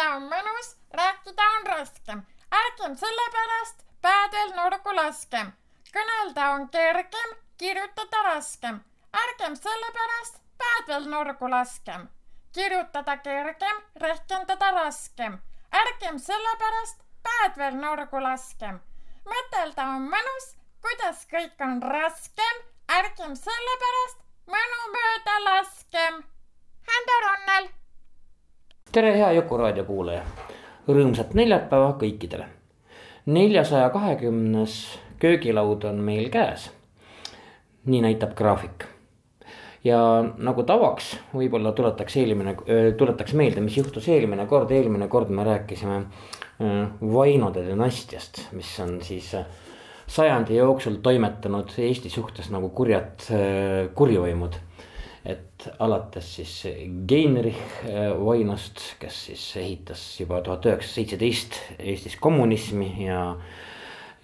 [0.00, 2.22] mõtelda on mõnus, rääkida on raskem.
[2.50, 5.52] ärgem sellepärast päädel nurgu laskem.
[5.92, 8.80] kõnelda on kergem, kirjutada raskem.
[9.12, 12.08] ärgem sellepärast päädel nurgu laskem.
[12.52, 15.38] kirjutada kergem, rehkendada raskem.
[15.72, 18.80] ärgem sellepärast päädvel nurgu laskem.
[19.24, 22.56] mõtelda on mõnus, kuidas kõik on raskem.
[22.88, 26.24] ärgem sellepärast mõnu mööda laskem.
[26.88, 27.79] Hando Runnel
[28.92, 30.22] tere, hea Juku raadio kuulaja.
[30.88, 32.46] rõõmsat neljapäeva kõikidele.
[33.26, 36.70] neljasaja kahekümnes köögilaud on meil käes.
[37.84, 38.84] nii näitab graafik.
[39.84, 42.56] ja nagu tavaks, võib-olla tuletaks eelmine,
[42.96, 46.04] tuletaks meelde, mis juhtus eelmine kord, eelmine kord me rääkisime
[47.12, 49.36] Vainode dünastiast, mis on siis
[50.06, 53.22] sajandi jooksul toimetanud Eesti suhtes nagu kurjad
[53.94, 54.58] kurjuvõimud
[55.78, 56.52] alates siis
[57.08, 57.84] Geinrich
[58.24, 63.36] Vainost, kes siis ehitas juba tuhat üheksasada seitseteist Eestis kommunismi ja.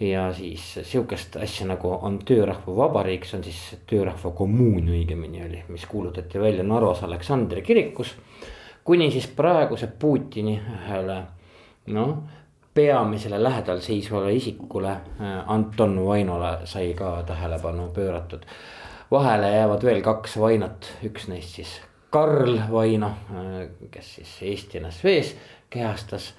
[0.01, 5.62] ja siis sihukest asja nagu on töörahva vabariik, see on siis töörahva kommuun õigemini oli,
[5.69, 8.15] mis kuulutati välja Narvas Aleksandri kirikus.
[8.84, 11.23] kuni siis praeguse Putini ühele
[11.87, 12.17] noh
[12.77, 14.97] peamisele lähedal seisvale isikule
[15.47, 18.45] Anton Vainole sai ka tähelepanu pööratud
[19.11, 21.77] vahele jäävad veel kaks Vainot, üks neist siis
[22.11, 23.11] Karl Vaino,
[23.91, 25.35] kes siis Eesti NSV-s
[25.71, 26.35] kehastas.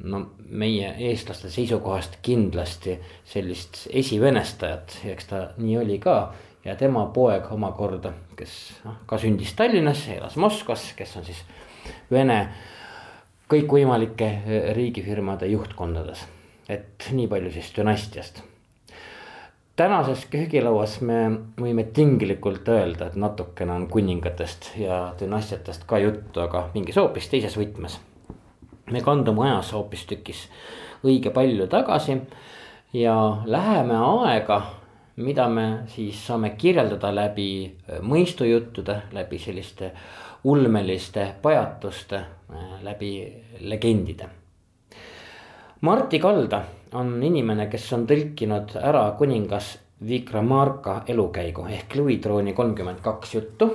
[0.00, 6.32] no meie eestlaste seisukohast kindlasti sellist esivenestajat, eks ta nii oli ka.
[6.64, 11.42] ja tema poeg omakorda, kes noh ka sündis Tallinnas, elas Moskvas, kes on siis
[12.10, 12.48] Vene
[13.48, 14.30] kõikvõimalike
[14.72, 16.26] riigifirmade juhtkondades.
[16.68, 18.42] et nii palju siis dünastiast
[19.80, 21.18] tänases köögilauas me
[21.56, 27.56] võime tinglikult öelda, et natukene on kuningatest ja dünastiatest ka juttu, aga mingis hoopis teises
[27.56, 27.96] võtmes.
[28.90, 30.48] me kandume ajas hoopistükkis
[31.06, 32.16] õige palju tagasi
[32.92, 33.14] ja
[33.46, 34.58] läheme aega,
[35.16, 39.92] mida me siis saame kirjeldada läbi mõistujuttude, läbi selliste
[40.44, 42.20] ulmeliste pajatuste,
[42.82, 43.14] läbi
[43.60, 44.39] legendide
[45.80, 46.58] Marti Kalda
[46.92, 53.70] on inimene, kes on tõlkinud ära kuningas Vikramarka elukäigu ehk Louis Trooni kolmkümmend kaks juttu.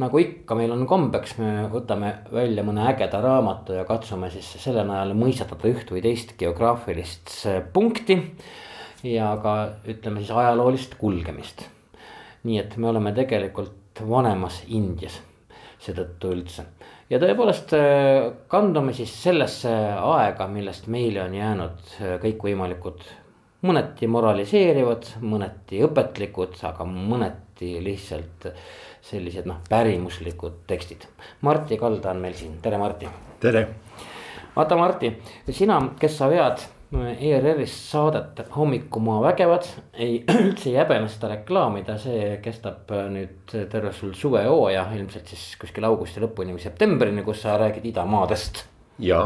[0.00, 4.86] nagu ikka, meil on kombeks, me võtame välja mõne ägeda raamatu ja katsume siis selle
[4.88, 7.34] najal mõistatada üht või teist geograafilist
[7.72, 8.16] punkti.
[9.02, 11.68] ja ka ütleme siis ajaloolist kulgemist.
[12.44, 15.20] nii et me oleme tegelikult vanemas Indias
[15.82, 16.66] seetõttu üldse
[17.12, 23.02] ja tõepoolest äh, kandume siis sellesse aega, millest meile on jäänud äh, kõikvõimalikud.
[23.62, 28.48] mõneti moraliseerivad, mõneti õpetlikud, aga mõneti lihtsalt
[29.06, 31.06] sellised noh, pärimuslikud tekstid.
[31.46, 33.08] Martti Kalda on meil siin, tere Martti.
[33.40, 33.68] tere.
[34.56, 35.12] vaata Martti,
[35.50, 39.64] sina, kes sa vead ERR-is saadet Hommikumaa vägevad
[39.94, 45.54] ei üldse ei häbene seda reklaamida, see kestab äh, nüüd terve sul suvehooaja ilmselt siis
[45.60, 48.64] kuskil augusti lõpuni või septembrini, kus sa räägid idamaadest.
[49.00, 49.24] ja.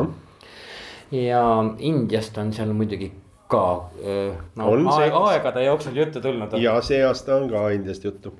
[1.10, 1.42] ja
[1.78, 3.10] Indiast on seal muidugi
[3.50, 3.64] ka
[3.98, 6.54] äh, no, aeg, aegade jooksul juttu tulnud.
[6.62, 8.34] ja see aasta on ka Indiast juttu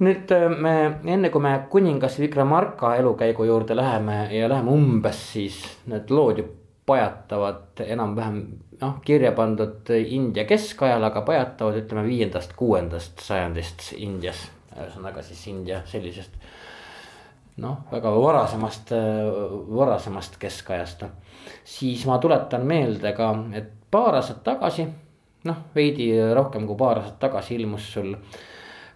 [0.00, 5.60] nüüd äh, me enne kui me kuningas Vikramarka elukäigu juurde läheme ja läheme umbes siis
[5.92, 6.48] need lood ju
[6.88, 8.38] pajatavad enam-vähem
[8.80, 14.48] noh, kirja pandud India keskajal, aga pajatavad ütleme viiendast, kuuendast sajandist Indias.
[14.78, 16.36] ühesõnaga siis India sellisest
[17.58, 18.92] noh, väga varasemast,
[19.74, 21.04] varasemast keskajast.
[21.64, 24.86] siis ma tuletan meelde ka, et paar aastat tagasi,
[25.48, 28.14] noh veidi rohkem kui paar aastat tagasi ilmus sul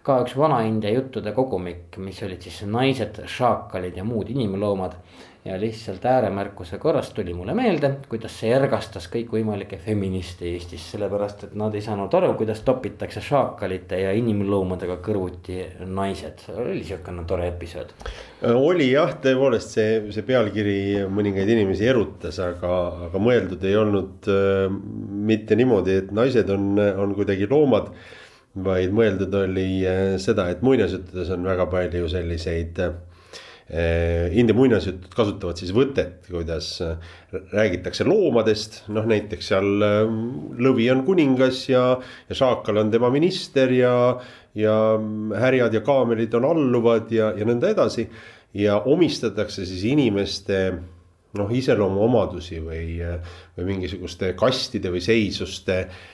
[0.03, 4.97] ka üks Vana-India juttude kogumik, mis olid siis naised, šaakalid ja muud inimloomad
[5.45, 11.57] ja lihtsalt ääremärkuse korras tuli mulle meelde, kuidas see ergastas kõikvõimalikke feministe Eestis, sellepärast et
[11.59, 17.91] nad ei saanud aru, kuidas topitakse šaakalite ja inimloomadega kõrvuti naised, oli sihukene tore episood.
[18.53, 20.79] oli jah, tõepoolest see, see pealkiri
[21.11, 22.73] mõningaid inimesi erutas, aga,
[23.09, 24.67] aga mõeldud ei olnud äh,
[25.31, 27.91] mitte niimoodi, et naised on, on kuidagi loomad
[28.63, 32.95] vaid mõeldud oli äh, seda, et muinasjuttudes on väga palju selliseid äh,
[33.71, 36.75] India muinasjutud kasutavad siis võtet, kuidas
[37.31, 39.69] räägitakse loomadest, noh näiteks seal
[40.59, 41.85] lõvi on kuningas ja,
[42.27, 43.93] ja šaakal on tema minister ja,
[44.59, 44.75] ja
[45.39, 48.09] härjad ja kaamelid on alluvad ja, ja nõnda edasi.
[48.53, 50.59] ja omistatakse siis inimeste
[51.39, 52.99] noh, iseloomuomadusi või,
[53.57, 56.12] või mingisuguste kastide või seisuste ähm,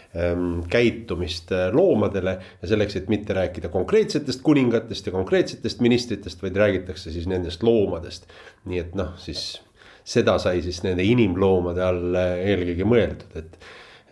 [0.69, 2.39] käitumist äh, loomadele.
[2.61, 8.25] ja selleks, et mitte rääkida konkreetsetest kuningatest ja konkreetsetest ministritest, vaid räägitakse siis nendest loomadest.
[8.65, 9.61] nii et noh, siis
[10.03, 13.59] seda sai siis nende inimloomade all äh, eelkõige mõeldud, et,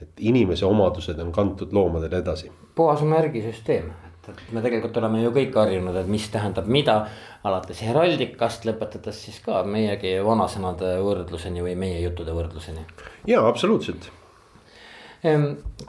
[0.02, 2.52] et inimese omadused on kantud loomadele edasi.
[2.76, 3.90] puhas märgisüsteem,
[4.30, 7.00] et me tegelikult oleme ju kõik harjunud, et mis tähendab mida
[7.48, 12.86] alates heraldikast, lõpetades siis ka meiegi vanasõnade võrdluseni või meie juttude võrdluseni.
[13.34, 14.12] ja absoluutselt.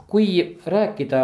[0.09, 1.21] Kui rääkida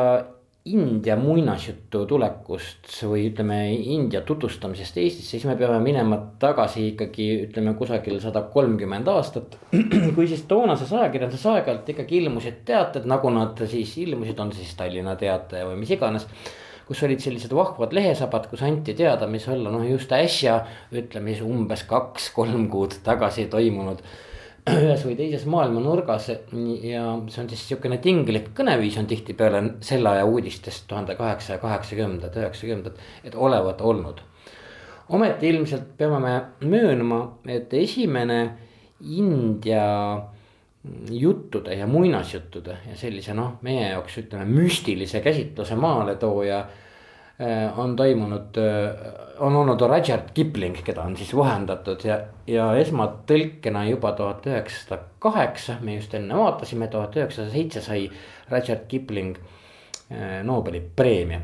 [0.66, 7.76] India muinasjutu tulekust või ütleme, India tutvustamisest Eestis, siis me peame minema tagasi ikkagi ütleme
[7.78, 9.60] kusagil sada kolmkümmend aastat.
[10.18, 15.14] kui siis toonases ajakirjanduses aeg-ajalt ikkagi ilmusid teated, nagu nad siis ilmusid, on siis Tallinna
[15.22, 16.26] Teataja või mis iganes
[16.86, 20.60] kus olid sellised vahvad lehesabad, kus anti teada, mis olla noh, just äsja
[20.94, 24.02] ütleme siis umbes kaks-kolm kuud tagasi toimunud
[24.74, 30.10] ühes või teises maailma nurgas ja see on siis sihukene tinglik kõneviis on tihtipeale selle
[30.16, 34.22] aja uudistest tuhande kaheksasaja kaheksakümnendad, üheksakümnendad, et olevat olnud.
[35.10, 38.40] ometi ilmselt peame me möönma, et esimene
[39.02, 40.22] India
[41.12, 46.66] juttude ja muinasjuttude ja sellise noh, meie jaoks ütleme müstilise käsitluse maaletooja
[47.78, 54.14] on toimunud, äh, on olnud Rudyard Kipling, keda on siis vahendatud ja, ja esmatõlkena juba
[54.16, 58.06] tuhat üheksasada kaheksa, me just enne vaatasime, tuhat üheksasada seitse sai
[58.52, 61.42] Rudyard Kipling äh, Nobeli preemia.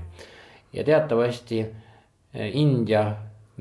[0.74, 1.66] ja teatavasti
[2.34, 3.04] India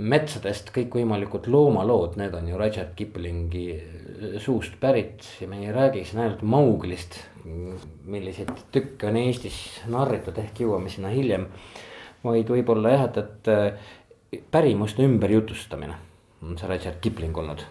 [0.00, 6.04] metsadest kõikvõimalikud loomalood, need on ju Rudyard Kiplingi äh, suust pärit ja me ei räägi
[6.04, 7.20] siin ainult Mauglist.
[8.04, 9.56] milliseid tükke on Eestis
[9.88, 11.46] narritud, ehk jõuame sinna hiljem.
[12.24, 15.96] Vaid võib-olla jah, et, et äh, pärimuste ümberjutustamine
[16.46, 17.64] on see Rudyard Kipling olnud.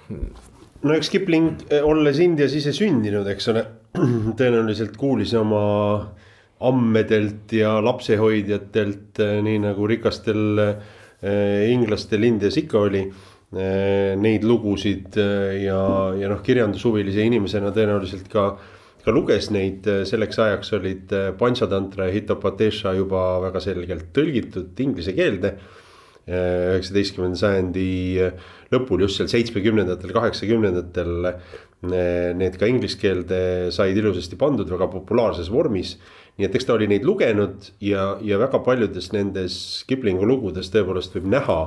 [0.83, 3.65] no eks Kipling, äh, olles Indias ise sündinud, eks ole,
[4.39, 5.61] tõenäoliselt kuulis oma
[6.59, 10.59] ammedelt ja lapsehoidjatelt, nii nagu rikastel
[11.19, 15.79] Äh, inglastel Indias ikka oli äh, neid lugusid äh, ja,
[16.15, 18.53] ja noh, kirjandushuvilise inimesena tõenäoliselt ka,
[19.05, 25.55] ka luges neid, selleks ajaks olid Panchatantra ja Hitopatesha juba väga selgelt tõlgitud inglise keelde.
[26.29, 27.85] üheksateistkümnenda sajandi
[28.69, 31.31] lõpul, just seal seitsmekümnendatel, kaheksakümnendatel.
[31.89, 33.39] Need ka inglise keelde
[33.73, 35.95] said ilusasti pandud väga populaarses vormis
[36.39, 39.55] nii et eks ta oli neid lugenud ja, ja väga paljudes nendes
[39.89, 41.59] Kiplingu lugudes tõepoolest võib näha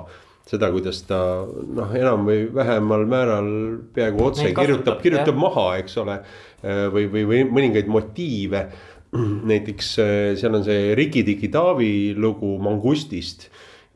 [0.48, 3.50] seda, kuidas ta noh, enam või vähemal määral
[3.94, 5.42] peaaegu otse Neid kirjutab, kirjutab jah.
[5.44, 6.18] maha, eks ole.
[6.62, 8.66] või, või, või mõningaid motiive.
[9.50, 9.92] näiteks
[10.40, 13.50] seal on see Riki-Tiki Taavi lugu Mangustist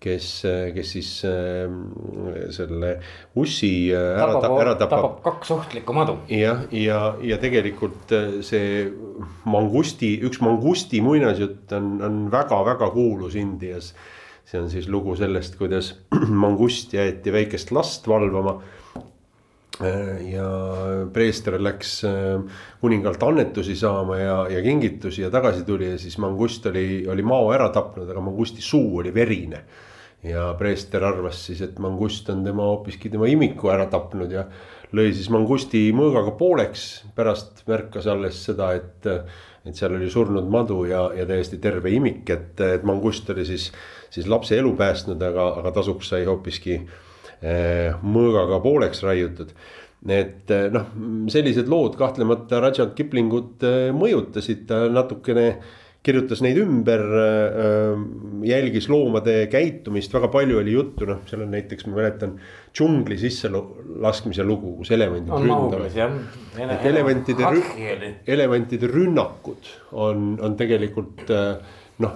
[0.07, 0.27] kes,
[0.75, 1.71] kes siis äh,
[2.55, 2.93] selle
[3.39, 4.91] ussi äh, ära tapab, ära tapab.
[4.93, 6.19] tapab kaks ohtlikku madu.
[6.31, 7.01] jah, ja, ja,
[7.33, 8.87] ja tegelikult äh, see
[9.49, 13.95] mangusti, üks mangusti muinasjutt on, on väga-väga kuulus Indias.
[14.47, 15.95] See on siis lugu sellest, kuidas
[16.45, 18.61] mangust jäeti väikest last valvama
[20.25, 20.47] ja
[21.13, 21.99] preester läks
[22.81, 27.51] kuningalt annetusi saama ja, ja kingitusi ja tagasi tuli ja siis mangust oli, oli mao
[27.53, 29.61] ära tapnud, aga mangusti suu oli verine
[30.25, 34.47] ja preester arvas siis, et mangust on tema hoopiski tema imiku ära tapnud ja
[34.97, 36.87] lõi siis mangusti mõõgaga pooleks.
[37.15, 39.07] pärast märkas alles seda, et,
[39.67, 43.71] et seal oli surnud madu ja, ja täiesti terve imik, et, et mangust oli siis,
[44.11, 49.55] siis lapse elu päästnud, aga, aga tasuks sai hoopiski eh, mõõgaga pooleks raiutud
[50.07, 50.93] et eh, noh,
[51.33, 55.51] sellised lood kahtlemata Rudyard Kiplingut eh, mõjutasid, ta natukene
[56.07, 57.01] kirjutas neid ümber,
[58.47, 62.37] jälgis loomade käitumist, väga palju oli juttu, noh, seal on näiteks, ma mäletan.
[62.71, 65.99] džungli sisse laskmise lugu, kus elevandid ründavad.
[66.63, 67.51] et elevantide,
[68.37, 71.35] elevantide rünnakud on, on tegelikult
[72.07, 72.15] noh,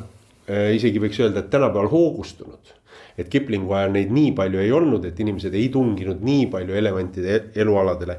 [0.74, 2.72] isegi võiks öelda, et tänapäeval hoogustunud
[3.20, 7.40] et Kiplingu ajal neid nii palju ei olnud, et inimesed ei tunginud nii palju elevantide
[7.60, 8.16] elualadele.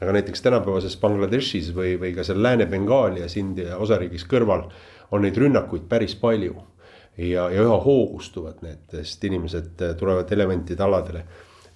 [0.00, 4.62] aga näiteks tänapäevases Bangladeshis või, või ka seal Lääne-Bengaalias India osariigis kõrval
[5.12, 6.54] on neid rünnakuid päris palju.
[7.18, 11.24] ja, ja üha hoogustuvad need, sest inimesed äh, tulevad elementide aladele.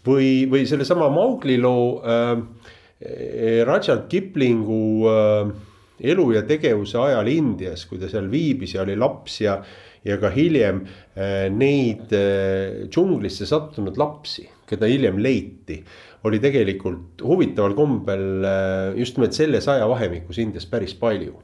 [0.07, 2.39] või, või sellesama Maugli loo äh,
[3.67, 5.55] Rudyard Kiplingu äh,
[6.01, 9.59] elu ja tegevuse ajal Indias, kui ta seal viibis ja oli laps ja.
[10.05, 15.81] Ja ka hiljem äh, neid äh, džunglisse sattunud lapsi, keda hiljem leiti,
[16.25, 18.23] oli tegelikult huvitaval kombel
[18.97, 21.35] just nimelt selles ajavahemikus Indias päris palju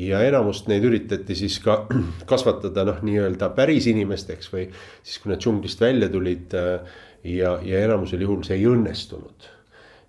[0.00, 1.82] ja enamust neid üritati siis ka
[2.30, 6.56] kasvatada noh, nii-öelda päris inimesteks või siis, kui nad džunglist välja tulid.
[7.22, 9.51] ja, ja enamusel juhul see ei õnnestunud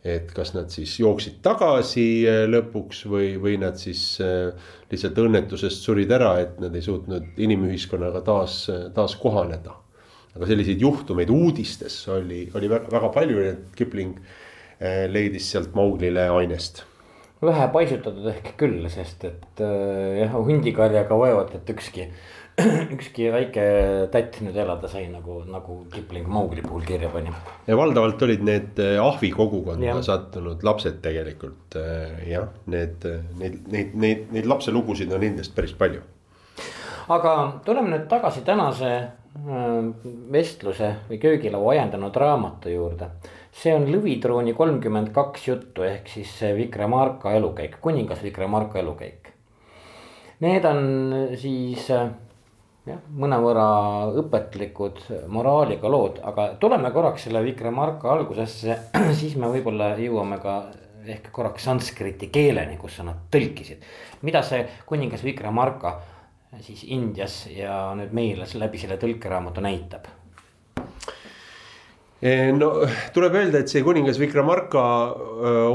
[0.03, 4.51] et kas nad siis jooksid tagasi äh, lõpuks või, või nad siis äh,
[4.91, 9.79] lihtsalt õnnetusest surid ära, et nad ei suutnud inimühiskonnaga taas, taas kohaneda.
[10.35, 16.27] aga selliseid juhtumeid uudistes oli, oli väga, väga palju, et Kipling äh, leidis sealt Mauglile
[16.29, 16.83] ainest
[17.43, 22.05] vähe paisutatud ehk küll, sest et jah, hundikarjaga vaevalt, et ükski
[22.93, 23.63] ükski väike
[24.13, 27.31] tätt nüüd elada sai nagu, nagu Kipling Mowgli puhul kirja pani.
[27.67, 29.95] ja valdavalt olid need äh, ahvi kogukonda ja.
[30.05, 33.07] sattunud lapsed tegelikult äh, jah, need,
[33.39, 36.03] neid, neid, neid, neid lapselugusid on Indiast päris palju.
[37.09, 37.33] aga
[37.65, 39.79] tuleme nüüd tagasi tänase äh,
[40.37, 43.09] vestluse või köögilaua ajendanud raamatu juurde.
[43.49, 49.33] see on Lõvitrooni kolmkümmend kaks juttu ehk siis Vikramarka elukäik, kuningas Vikramarka elukäik.
[50.43, 50.85] Need on
[51.39, 51.89] siis
[52.87, 53.65] jah, mõnevõrra
[54.19, 58.77] õpetlikud moraaliga lood, aga tuleme korraks selle Vikramarka algusesse,
[59.19, 60.57] siis me võib-olla jõuame ka
[61.03, 63.83] ehk korraks sanskriti keeleni, kus sa nad tõlkisid.
[64.23, 65.97] mida see kuningas Vikramarka
[66.63, 70.07] siis Indias ja nüüd meile läbi selle tõlkeraamatu näitab?
[72.23, 72.69] E, no
[73.15, 74.83] tuleb öelda, et see kuningas Vikramarka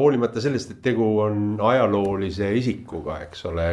[0.00, 3.68] hoolimata sellest, et tegu on ajaloolise isikuga, eks ole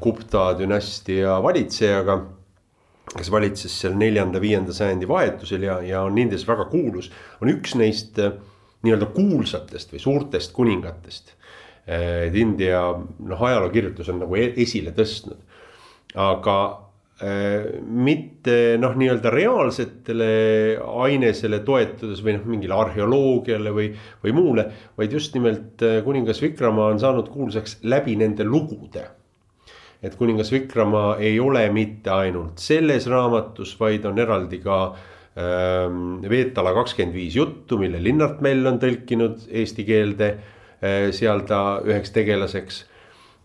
[0.00, 2.14] Gupta dünastia valitsejaga,
[3.10, 7.10] kes valitses seal neljanda-viienda sajandi vahetusel ja, ja on Indias väga kuulus,
[7.42, 8.38] on üks neist äh,
[8.86, 11.34] nii-öelda kuulsatest või suurtest kuningatest.
[11.90, 15.44] et India noh, ajalookirjutus on nagu e-, esile tõstnud,
[16.16, 16.56] aga
[17.20, 20.32] äh, mitte noh, nii-öelda reaalsetele
[21.04, 23.92] ainesele toetudes või noh, mingile arheoloogiale või,
[24.24, 24.70] või muule.
[24.96, 29.08] vaid just nimelt kuningas Vikrama on saanud kuulsaks läbi nende lugude
[30.02, 34.78] et kuningas Vikrama ei ole mitte ainult selles raamatus, vaid on eraldi ka
[35.36, 40.30] ähm, Veetala kakskümmend viis juttu, mille Linnart Mell on tõlkinud eesti keelde
[40.80, 41.10] äh,.
[41.12, 42.84] seal ta üheks tegelaseks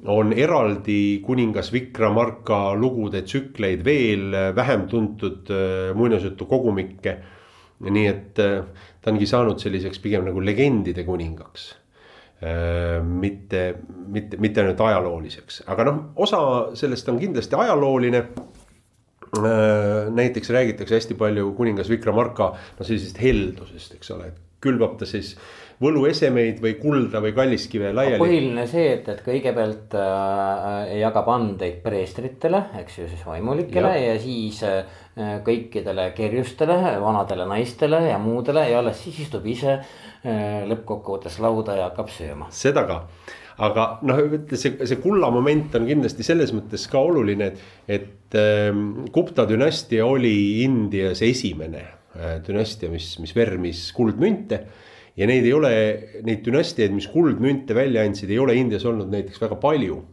[0.03, 7.17] on eraldi kuningas Vikramarka lugude tsükleid veel äh, vähem tuntud äh, muinasjutu kogumikke.
[7.79, 8.63] nii et äh,
[9.01, 11.73] ta ongi saanud selliseks pigem nagu legendide kuningaks
[12.41, 13.61] mitte,
[14.11, 16.39] mitte, mitte ainult ajalooliseks, aga noh, osa
[16.77, 18.21] sellest on kindlasti ajalooline.
[19.35, 24.29] Äh, näiteks räägitakse hästi palju kuningas Vikramarka no sellisest heldusest, eks ole,
[24.63, 25.33] külvab ta siis
[25.81, 28.21] võluesemeid või kulda või kalliskive laiali.
[28.21, 34.21] põhiline see, et, et kõigepealt äh, jagab andeid preestritele, eks ju, siis vaimulikele ja, ja
[34.23, 41.39] siis äh, kõikidele kerjustele, vanadele naistele ja muudele ja alles siis istub ise äh, lõppkokkuvõttes
[41.43, 42.51] lauda ja hakkab sööma.
[42.51, 43.03] seda ka
[43.63, 44.19] aga noh,
[44.51, 50.07] see, see kulla moment on kindlasti selles mõttes ka oluline, et, et ähm, Gupta dünastia
[50.07, 54.59] oli Indias esimene äh, dünastia, mis, mis vermis kuldmünte
[55.15, 55.71] ja neid ei ole,
[56.27, 60.03] neid dünastiaid, mis kuldmünte välja andsid, ei ole Indias olnud näiteks väga palju.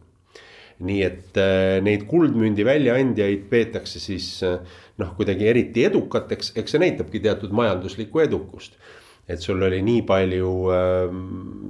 [0.83, 4.57] nii et äh, neid kuldmündi väljaandjaid peetakse siis äh,
[5.01, 8.77] noh, kuidagi eriti edukateks, eks see näitabki teatud majanduslikku edukust.
[9.27, 11.13] et sul oli nii palju äh,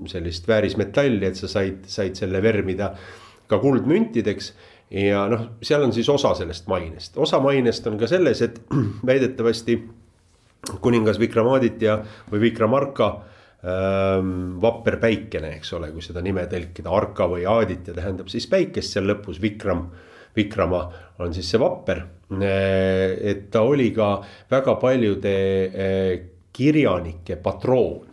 [0.09, 2.95] sellist väärismetalli, et sa said, said selle vermida
[3.47, 4.53] ka kuldmüntideks
[4.93, 8.59] ja noh, seal on siis osa sellest mainest, osa mainest on ka selles, et
[9.09, 9.77] väidetavasti
[10.81, 11.97] kuningas Vikramaditja
[12.31, 13.09] või Vikramarka
[13.65, 18.95] ähm, vapper päikene, eks ole, kui seda nime tõlkida, Arka või Aaditja tähendab siis päikest
[18.95, 19.87] seal lõpus, Vikram.
[20.35, 20.83] Vikrama
[21.19, 24.15] on siis see vapper, äh, et ta oli ka
[24.51, 25.35] väga paljude
[25.67, 26.09] äh,
[26.53, 28.09] kirjanike patroon.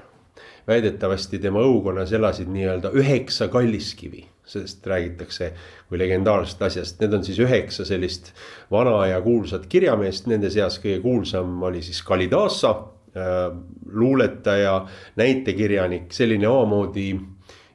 [0.71, 5.53] väidetavasti tema õukonnas elasid nii-öelda üheksa kalliskivi sellest räägitakse
[5.89, 8.33] kui legendaarsest asjast, need on siis üheksa sellist
[8.71, 12.71] vana ja kuulsat kirjameest, nende seas kõige kuulsam oli siis Kalidasa
[13.17, 13.51] äh,.
[13.91, 14.87] luuletaja,
[15.19, 17.09] näitekirjanik, selline omamoodi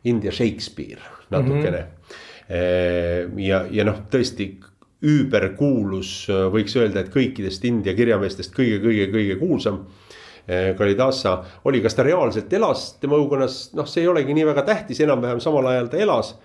[0.05, 1.83] India Shakespeare natukene mm.
[1.83, 1.94] -hmm.
[2.49, 4.51] Ja, ja noh, tõesti
[5.05, 6.11] üüberkuulus,
[6.53, 12.87] võiks öelda, et kõikidest India kirjameestest kõige-kõige-kõige kuulsam äh, Kalidasa oli, kas ta reaalselt elas
[13.01, 16.35] tema õukonnas, noh, see ei olegi nii väga tähtis, enam-vähem samal ajal ta elas.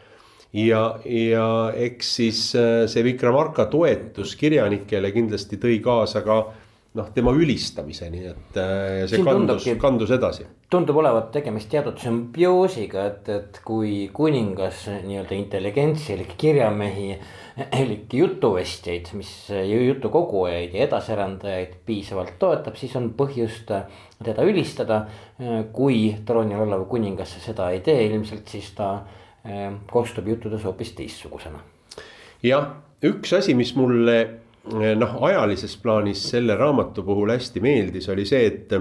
[0.56, 1.46] Ja, ja
[1.78, 6.40] eks siis äh, see Vikramarka toetus kirjanikele kindlasti tõi kaasa ka
[6.98, 10.46] noh, tema ülistamiseni, et äh, see Siin kandus, kandus edasi.
[10.70, 17.12] tundub olevat tegemist teatud sümbioosiga, et, et kui kuningas nii-öelda intelligentsialik kirjamehi
[17.78, 23.70] elik jutuvestjaid, mis jutukogujaid ja edasiarendajaid piisavalt toetab, siis on põhjust
[24.24, 25.04] teda ülistada.
[25.72, 28.90] kui troonil olev kuningas seda ei tee, ilmselt siis ta
[29.44, 31.62] eh, kostub juttudes hoopis teistsugusena.
[32.42, 38.46] jah, üks asi, mis mulle noh, ajalises plaanis selle raamatu puhul hästi meeldis, oli see,
[38.46, 38.72] et,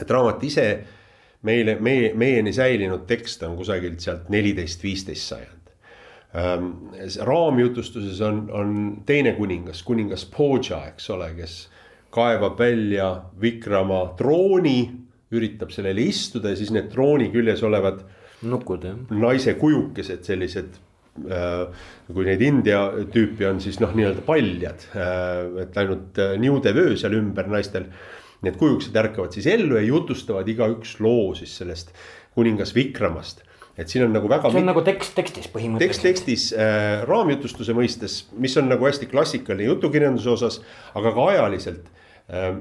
[0.00, 0.68] et raamat ise
[1.44, 5.60] meile, meie, meieni säilinud tekst on kusagilt sealt neliteist, viisteist sajand.
[7.22, 8.74] raamjutustuses on, on
[9.06, 11.58] teine kuningas, kuningas Poja, eks ole, kes
[12.14, 13.08] kaevab välja
[13.40, 14.78] Vikrama trooni,
[15.34, 18.04] üritab sellele istuda ja siis need trooni küljes olevad
[18.46, 18.98] nukud jah.
[19.10, 20.76] naise kujukesed, sellised
[21.14, 24.86] kui neid India tüüpi on, siis noh, nii-öelda paljad,
[25.62, 27.88] et ainult äh, niudevöö seal ümber naistel.
[28.44, 31.94] Need kujukesed ärkavad siis ellu ja jutustavad igaüks loo siis sellest
[32.34, 33.42] kuningas Vikramast.
[33.78, 34.50] et siin on nagu väga.
[34.50, 36.04] see on nagu tekst tekstis tekst põhimõtteliselt.
[36.06, 40.60] tekstis äh, raamjutustuse mõistes, mis on nagu hästi klassikaline jutukirjanduse osas,
[40.94, 41.88] aga ka ajaliselt
[42.28, 42.52] äh,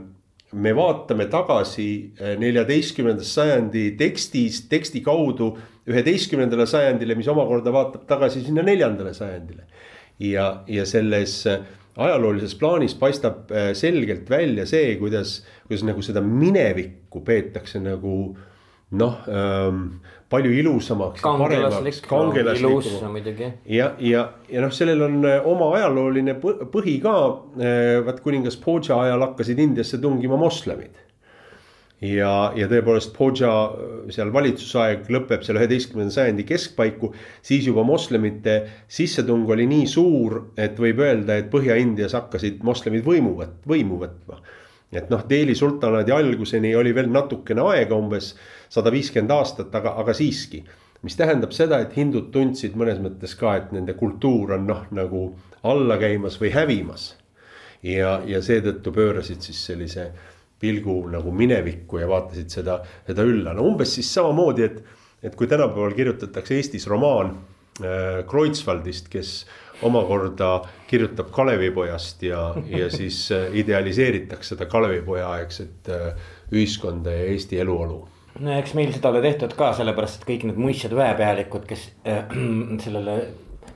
[0.53, 5.53] me vaatame tagasi äh, neljateistkümnendast sajandi tekstis, teksti kaudu
[5.89, 9.67] üheteistkümnendale sajandile, mis omakorda vaatab tagasi sinna neljandale sajandile.
[10.19, 11.59] ja, ja selles äh,
[11.97, 18.37] ajaloolises plaanis paistab äh, selgelt välja see, kuidas, kuidas nagu seda minevikku peetakse nagu
[18.93, 19.85] noh ähm,
[20.29, 21.21] palju ilusamaks.
[23.65, 27.15] ja, ja, ja noh, sellel on äh, oma ajalooline põ- põhi ka.
[28.05, 31.02] vaat kuningas Poja ajal hakkasid Indiasse tungima moslemid.
[32.03, 33.51] Ja, ja tõepoolest Poja
[34.13, 37.13] seal valitsusaeg lõpeb seal üheteistkümnenda sajandi keskpaiku.
[37.41, 38.57] siis juba moslemite
[38.87, 44.41] sissetung oli nii suur, et võib öelda, et Põhja-Indias hakkasid moslemid võimu võimu võtma.
[44.91, 48.35] et noh, Delhi sultanaadi alguseni oli veel natukene aega, umbes
[48.69, 50.63] sada viiskümmend aastat, aga, aga siiski
[51.03, 55.33] mis tähendab seda, et hindud tundsid mõnes mõttes ka, et nende kultuur on noh, nagu
[55.63, 57.15] alla käimas või hävimas.
[57.83, 60.11] ja, ja seetõttu pöörasid siis sellise
[60.63, 64.83] pilgu nagu minevikku ja vaatasid seda, seda ülla, no umbes siis samamoodi, et.
[65.23, 67.29] et kui tänapäeval kirjutatakse Eestis romaan
[67.79, 69.45] äh, Kreutzwaldist, kes
[69.87, 70.49] omakorda
[70.87, 76.11] kirjutab Kalevipojast ja, ja siis äh, idealiseeritakse seda Kalevipoja aegset äh,
[76.51, 78.01] ühiskonda ja Eesti eluolu
[78.39, 82.23] no eks meil seda ole tehtud ka sellepärast, et kõik need muistsed väepealikud, kes äh,
[82.83, 83.17] sellele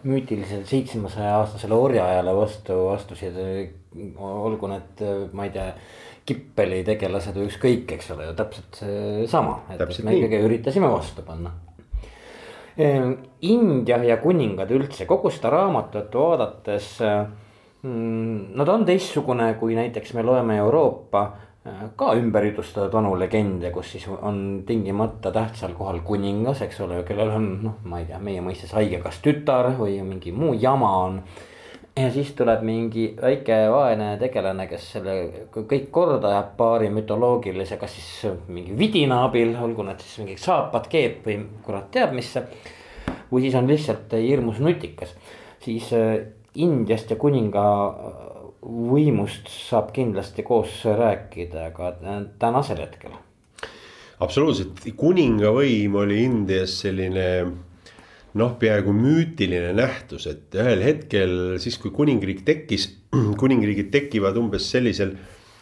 [0.08, 3.38] müütilisele seitsmesaja aastasele orjaajale vastu astusid.
[4.18, 5.02] olgu need,
[5.34, 5.72] ma ei tea,
[6.28, 11.24] Kippeli tegelased või ükskõik, eks ole ju täpselt seesama, et, et me ikkagi üritasime vastu
[11.24, 11.54] panna.
[12.78, 16.90] India ja kuningad üldse kogu seda raamatut vaadates.
[17.88, 21.24] Nad on teistsugune, kui näiteks me loeme Euroopa
[21.96, 27.34] ka ümber jutustatud vanu legende, kus siis on tingimata tähtsal kohal kuningas, eks ole, kellel
[27.36, 31.22] on noh, ma ei tea, meie mõistes haigekast tütar või mingi muu jama on.
[31.98, 35.16] Ja siis tuleb mingi väike vaene tegelane, kes selle
[35.54, 40.90] kõik korda ajab paari mütoloogilise, kas siis mingi vidina abil, olgu need siis mingid saapad,
[40.92, 42.34] keep või kurat teab mis.
[43.32, 45.16] või siis on lihtsalt hirmus nutikas,
[45.64, 45.92] siis
[46.58, 47.64] Indiast ja kuninga
[48.62, 51.94] võimust saab kindlasti koos rääkida ka
[52.40, 53.12] tänasel hetkel.
[54.20, 57.28] absoluutselt, kuningavõim oli Indias selline
[58.38, 62.90] noh, peaaegu müütiline nähtus, et ühel hetkel siis, kui kuningriik tekkis,
[63.42, 65.16] kuningriigid tekivad umbes sellisel,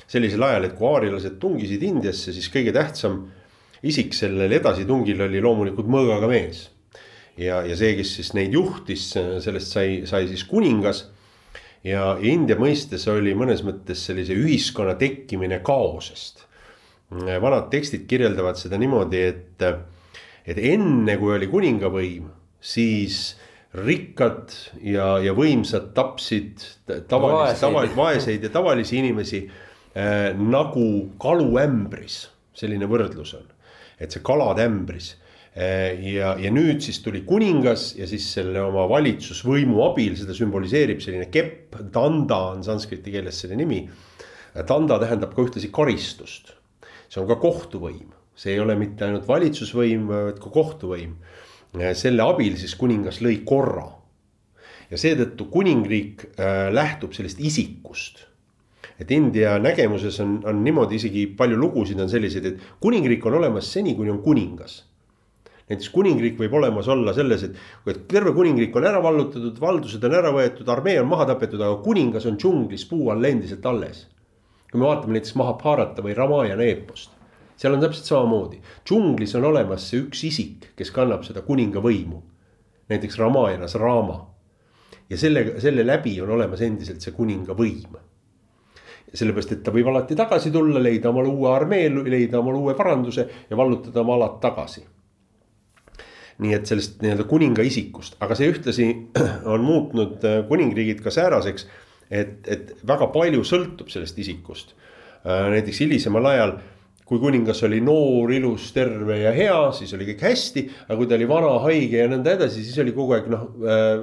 [0.09, 3.25] sellisel ajal, et kui aarialased tungisid Indiasse, siis kõige tähtsam
[3.85, 6.69] isik sellel edasitungil oli loomulikult mõõgaga mees.
[7.37, 11.05] ja, ja see, kes siis neid juhtis, sellest sai, sai siis kuningas
[11.85, 16.45] ja India mõistes oli mõnes mõttes sellise ühiskonna tekkimine kaosest.
[17.11, 19.61] vanad tekstid kirjeldavad seda niimoodi, et,
[20.45, 22.31] et enne kui oli kuningavõim,
[22.65, 23.35] siis
[23.75, 26.63] rikkad ja, ja võimsad tapsid
[27.09, 28.47] tavalisi, tavalisi vaeseid.
[28.47, 30.87] ja tavalisi inimesi äh, nagu
[31.21, 32.23] kalu ämbris,
[32.55, 33.45] selline võrdlus on,
[33.99, 35.13] et see kalad ämbris
[35.55, 41.29] ja, ja nüüd siis tuli kuningas ja siis selle oma valitsusvõimu abil, seda sümboliseerib selline
[41.31, 43.85] kepp, danda on sanskriti keeles selle nimi.
[44.67, 46.53] Danda tähendab ka ühtlasi karistust,
[47.11, 51.15] see on ka kohtuvõim, see ei ole mitte ainult valitsusvõim, vaid ka kohtuvõim.
[51.97, 53.89] Selle abil siis kuningas lõi korra.
[54.91, 58.27] ja seetõttu kuningriik äh, lähtub sellest isikust
[58.99, 63.71] et India nägemuses on, on niimoodi isegi palju lugusid on selliseid, et kuningriik on olemas
[63.73, 64.83] seni, kuni on kuningas
[65.65, 67.55] näiteks kuningriik võib olemas olla selles, et,
[67.89, 71.79] et terve kuningriik on ära vallutatud, valdused on ära võetud, armee on maha tapetud, aga
[71.85, 74.05] kuningas on džunglis puu all endiselt alles.
[74.69, 77.14] kui me vaatame näiteks Mahabharata või Ramayana eepost,
[77.57, 78.61] seal on täpselt samamoodi.
[78.85, 82.23] džunglis on olemas see üks isik, kes kannab seda kuninga võimu.
[82.89, 84.25] näiteks Ramayanas Rama.
[85.09, 87.97] ja selle, selle läbi on olemas endiselt see kuninga võim
[89.15, 93.29] sellepärast, et ta võib alati tagasi tulla, leida omale uue armee, leida omale uue paranduse
[93.49, 94.83] ja vallutada oma alad tagasi
[96.43, 98.87] nii et sellest nii-öelda kuninga isikust, aga see ühtlasi
[99.53, 101.67] on muutnud äh, kuningriigid ka sääraseks.
[102.11, 104.75] et, et väga palju sõltub sellest isikust.
[105.25, 106.57] Äh, näiteks hilisemal ajal,
[107.05, 110.65] kui kuningas oli noor, ilus, terve ja hea, siis oli kõik hästi.
[110.87, 113.93] aga kui ta oli vana, haige ja nõnda edasi, siis oli kogu aeg noh äh,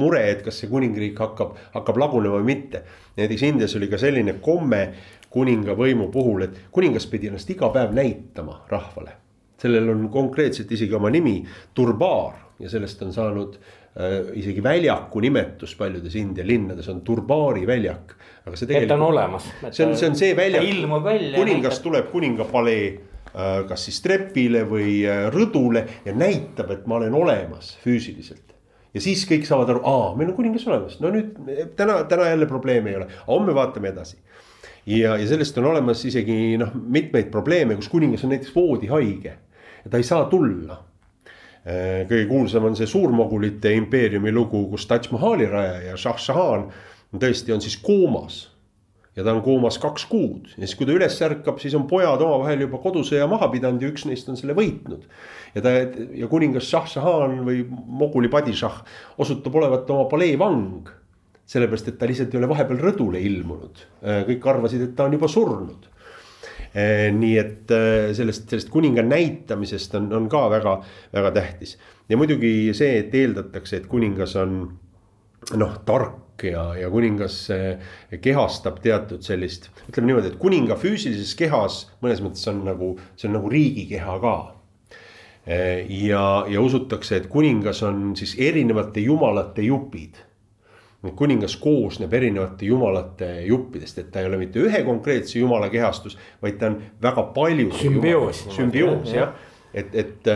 [0.00, 2.84] mure, et kas see kuningriik hakkab, hakkab lagunema või mitte.
[3.16, 4.84] näiteks Indias oli ka selline komme
[5.30, 9.20] kuninga võimu puhul, et kuningas pidi ennast iga päev näitama rahvale
[9.60, 11.40] sellel on konkreetselt isegi oma nimi,
[11.76, 18.16] turbaar ja sellest on saanud äh, isegi väljaku nimetus paljudes India linnades on Turbaari väljak.
[18.46, 18.84] Aga see tegelikult.
[18.84, 19.48] et ta on olemas.
[19.70, 20.68] see on, see on see väljak.
[20.72, 21.38] ilmub välja.
[21.38, 21.86] kuningas näitab.
[21.88, 27.74] tuleb kuningapalee äh, kas siis trepile või äh, rõdule ja näitab, et ma olen olemas
[27.84, 28.56] füüsiliselt.
[28.94, 31.36] ja siis kõik saavad aru, aa, meil on kuningas olemas, no nüüd
[31.78, 34.18] täna, täna jälle probleemi ei ole, homme vaatame edasi
[34.86, 39.34] ja, ja sellest on olemas isegi noh, mitmeid probleeme, kus kuningas on näiteks voodihaige
[39.84, 40.80] ja ta ei saa tulla.
[41.60, 46.70] Äh, kõige kuulsam on see suurmogulite impeeriumi lugu, kus Taj Mahali rajaja Shah Jahan
[47.18, 48.44] tõesti on siis koomas
[49.16, 52.22] ja ta on koomas kaks kuud ja siis, kui ta üles ärkab, siis on pojad
[52.22, 55.08] omavahel juba kodusõja maha pidanud ja üks neist on selle võitnud.
[55.54, 58.82] ja ta ja kuningas Shah Jahan või moguli padishah
[59.18, 60.88] osutub olevat oma palee vang.
[61.50, 63.80] sellepärast, et ta lihtsalt ei ole vahepeal rõdule ilmunud,
[64.28, 65.88] kõik arvasid, et ta on juba surnud
[66.70, 70.76] Eh, nii et eh, sellest, sellest kuninga näitamisest on, on ka väga,
[71.10, 71.78] väga tähtis.
[72.08, 74.60] ja muidugi see, et eeldatakse, et kuningas on
[75.58, 81.82] noh, tark ja, ja kuningas eh, kehastab teatud sellist, ütleme niimoodi, et kuninga füüsilises kehas
[82.04, 84.38] mõnes mõttes on nagu, see on nagu riigikeha ka
[85.50, 90.20] ja, ja usutakse, et kuningas on siis erinevate jumalate jupid
[91.16, 96.58] kuningas koosneb erinevate jumalate juppidest, et ta ei ole mitte ühe konkreetse jumala kehastus, vaid
[96.60, 97.70] ta on väga palju.
[97.80, 98.42] sümbioos.
[98.52, 99.32] sümbioos jah,
[99.74, 100.28] et, et,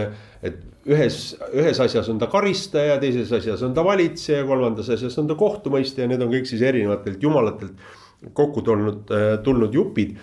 [0.43, 1.19] et ühes,
[1.57, 6.05] ühes asjas on ta karistaja, teises asjas on ta valitseja, kolmandas asjas on ta kohtumõistja
[6.05, 7.91] ja need on kõik siis erinevatelt jumalatelt
[8.37, 9.11] kokku tulnud,
[9.45, 10.15] tulnud jupid.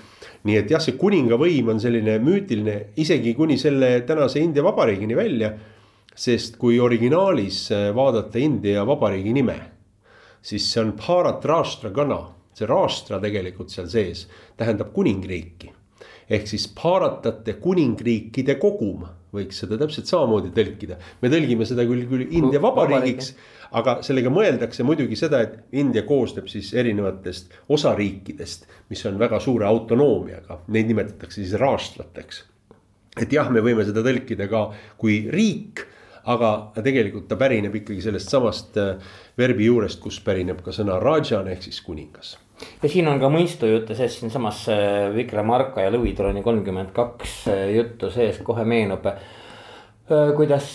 [0.44, 5.16] nii et jah, see kuninga võim on selline müütiline isegi kuni selle tänase India Vabariigini
[5.16, 5.54] välja.
[6.16, 9.60] sest kui originaalis vaadata India Vabariigi nime
[10.42, 12.22] siis see on Bharat Rashtra Gana,
[12.54, 14.26] see Rashtra tegelikult seal sees
[14.58, 15.72] tähendab kuningriiki.
[16.32, 19.04] Ehk siis Bharatate kuningriikide kogum,
[19.36, 20.98] võiks seda täpselt samamoodi tõlkida.
[21.22, 23.34] me tõlgime seda küll, küll India vabariigiks,
[23.80, 29.68] aga sellega mõeldakse muidugi seda, et India koosneb siis erinevatest osariikidest, mis on väga suure
[29.68, 32.44] autonoomiaga, neid nimetatakse siis raastlateks.
[33.22, 35.88] et jah, me võime seda tõlkida ka kui riik
[36.30, 38.96] aga tegelikult ta pärineb ikkagi sellest samast äh,
[39.38, 42.36] verbi juurest, kust pärineb ka sõna rajan ehk siis kuningas.
[42.82, 48.12] Ja siin on ka mõistujutte sees siinsamas äh, Vikramarka ja Lõvitroni kolmkümmend kaks äh, juttu
[48.14, 49.08] sees, kohe meenub
[50.36, 50.74] kuidas,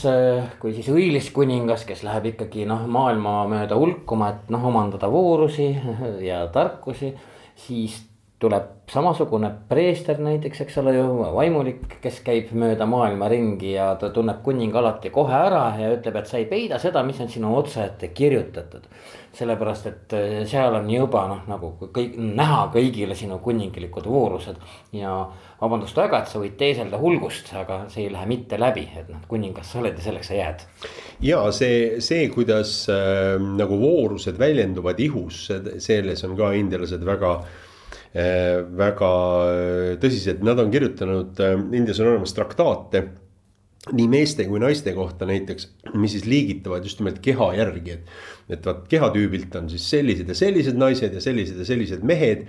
[0.63, 5.67] kui siis õilis kuningas, kes läheb ikkagi noh, maailma mööda hulkuma, et noh, omandada voorusi
[6.31, 7.11] ja tarkusi,
[7.67, 7.99] siis
[8.39, 14.11] tuleb samasugune preester näiteks, eks ole ju, vaimulik, kes käib mööda maailma ringi ja ta
[14.15, 17.55] tunneb kuninga alati kohe ära ja ütleb, et sa ei peida seda, mis on sinu
[17.57, 18.85] otsa ette kirjutatud.
[19.37, 24.57] Sellepärast, et eh, seal on juba noh, nagu kõik näha kõigile sinu kuningilikud voorused
[24.97, 25.13] ja
[25.61, 29.23] vabandust väga, et sa võid teeselda hulgust, aga see ei lähe mitte läbi, et noh,
[29.29, 30.67] kuningas sa oled ja selleks sa jääd.
[31.27, 35.47] ja see, see, kuidas äh, nagu voorused väljenduvad ihus,
[35.85, 37.39] selles on ka indialased väga
[38.17, 39.09] Eh, väga
[39.53, 43.03] eh, tõsised, nad on kirjutanud, eh, Indias on olemas traktaate
[43.93, 48.15] nii meeste kui naiste kohta näiteks, mis siis liigitavad just nimelt keha järgi, et.
[48.51, 52.47] et vaat kehatüübilt on siis sellised ja sellised naised ja sellised ja sellised mehed.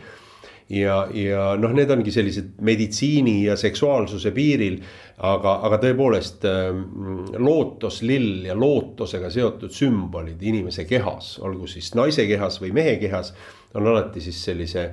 [0.70, 4.80] ja, ja noh, need ongi sellised meditsiini ja seksuaalsuse piiril.
[5.18, 6.48] aga, aga tõepoolest
[7.38, 13.34] lootoslill ja lootosega seotud sümbolid inimese kehas, olgu siis naise kehas või mehe kehas,
[13.78, 14.90] on alati siis sellise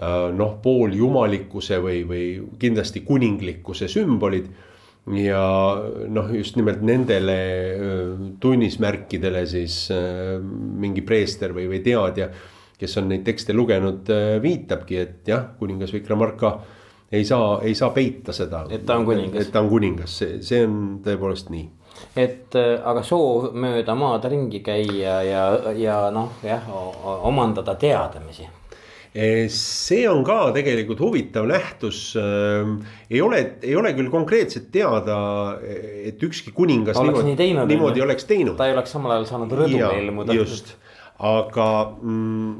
[0.00, 2.26] Äh, noh, pooljumalikkuse või, või
[2.58, 4.48] kindlasti kuninglikkuse sümbolid.
[5.10, 5.42] Ja
[6.08, 7.38] noh, just nimelt nendele
[8.40, 12.28] tunnismärkidele siis mingi preester või, või teadja,
[12.78, 14.06] kes on neid tekste lugenud,
[14.42, 16.52] viitabki, et jah, kuningas Vikramarka
[17.12, 18.64] ei saa, ei saa peita seda.
[18.70, 19.42] et ta on kuningas.
[19.42, 21.68] et ta on kuningas, see, see on tõepoolest nii
[22.16, 25.44] et aga soov mööda maad ringi käia ja,
[25.76, 26.66] ja noh, jah
[27.28, 28.48] omandada teadmisi
[29.12, 32.14] see on ka tegelikult huvitav nähtus.
[32.16, 38.00] ei ole, ei ole küll konkreetselt teada, et ükski kuningas oleks niimoodi, nii teinud, niimoodi
[38.00, 38.06] ju.
[38.06, 38.56] oleks teinud.
[38.56, 40.32] ta ei oleks samal ajal saanud Jaa, ilmuda.
[40.32, 40.72] just,
[41.20, 41.68] aga
[42.00, 42.54] mm,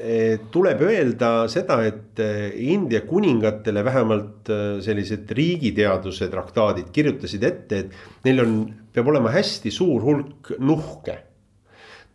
[0.00, 7.84] eh, tuleb öelda seda, et eh, India kuningatele vähemalt eh, sellised riigiteaduse traktaadid kirjutasid ette,
[7.84, 8.58] et neil on,
[8.94, 11.20] peab olema hästi suur hulk nuhke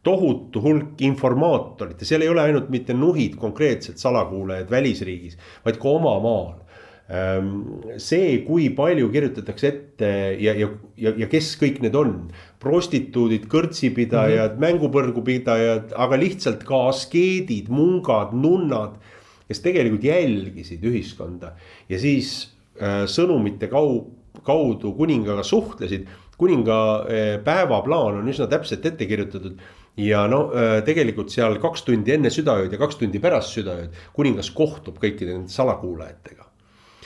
[0.04, 5.96] tohutu hulk informaatorit ja seal ei ole ainult mitte nuhid konkreetselt salakuulajad välisriigis, vaid ka
[6.00, 6.58] oma maal.
[7.98, 12.12] see, kui palju kirjutatakse ette ja, ja, ja, ja kes kõik need on,
[12.62, 14.62] prostituudid, kõrtsipidajad mm, -hmm.
[14.62, 19.02] mängupõrgupidajad, aga lihtsalt ka askeedid, mungad, nunnad.
[19.50, 21.56] kes tegelikult jälgisid ühiskonda
[21.90, 24.06] ja siis äh, sõnumite kau-,
[24.46, 26.06] kaudu kuningaga suhtlesid
[26.38, 29.58] kuninga äh, päevaplaan on üsna täpselt ette kirjutatud
[30.00, 30.46] ja no
[30.86, 35.54] tegelikult seal kaks tundi enne südaööd ja kaks tundi pärast südaööd kuningas kohtub kõikide nende
[35.54, 36.46] salakuulajatega.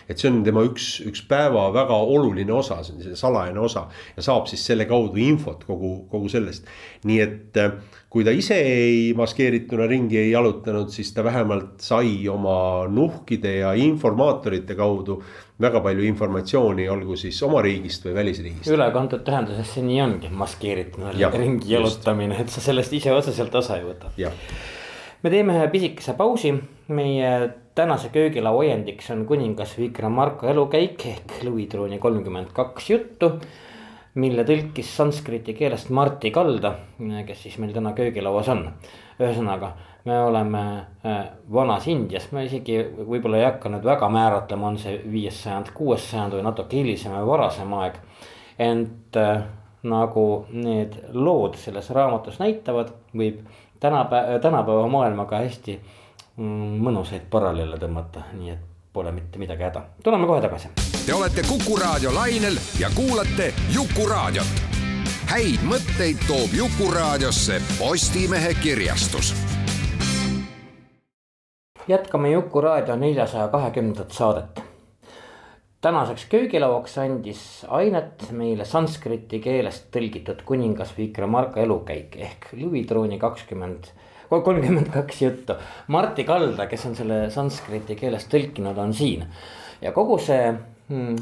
[0.04, 3.88] et see on tema üks, üks päeva väga oluline osa, see on see salajane osa
[4.18, 6.68] ja saab siis selle kaudu infot kogu, kogu sellest.
[7.08, 7.62] nii et
[8.14, 13.74] kui ta ise ei maskeerituna ringi ei jalutanud, siis ta vähemalt sai oma nuhkide ja
[13.74, 15.24] informaatorite kaudu
[15.62, 18.70] väga palju informatsiooni, olgu siis oma riigist või välisriigist.
[18.74, 23.78] ülekantud tähenduses see nii ongi, maskeerituna Jah, ringi jalutamine, et sa sellest ise otseselt osa
[23.78, 24.10] ei võta.
[25.24, 26.54] me teeme ühe pisikese pausi,
[26.88, 27.34] meie
[27.76, 33.40] tänase köögilaua õiendiks on kuningas Vikramarka elukäik ehk Louis Trooni kolmkümmend kaks juttu.
[34.14, 36.76] mille tõlkis sanskriti keelest Martti Kalda,
[37.26, 38.68] kes siis meil täna köögilauas on.
[39.20, 39.74] ühesõnaga,
[40.06, 44.98] me oleme äh, vanas Indias, me isegi võib-olla ei hakka nüüd väga määratlema, on see
[45.12, 48.00] viies sajand, kuues sajand või natuke hilisem või varasem aeg.
[48.60, 49.46] ent äh,
[49.84, 53.40] nagu need lood selles raamatus näitavad, võib
[53.80, 55.80] tänapäeva, tänapäeva maailmaga hästi
[56.36, 59.82] mm, mõnusaid paralleele tõmmata, nii et pole mitte midagi häda.
[60.04, 60.70] tuleme kohe tagasi.
[61.06, 64.62] Te olete Kuku Raadio lainel ja kuulate Jukuraadiot.
[65.32, 69.34] häid mõtteid toob Jukuraadiosse Postimehe kirjastus
[71.88, 74.64] jätkame Juku raadio neljasaja kahekümnendat saadet.
[75.82, 83.92] tänaseks köögilauaks andis ainet meile sanskriti keelest tõlgitud kuningas Vikramarka elukäik ehk Louis Trooni kakskümmend,
[84.30, 85.54] kolmkümmend kaks juttu.
[85.88, 89.28] Martti Kalda, kes on selle sanskriti keelest tõlkinud, on siin
[89.82, 90.54] ja kogu see
[90.88, 91.16] hmm,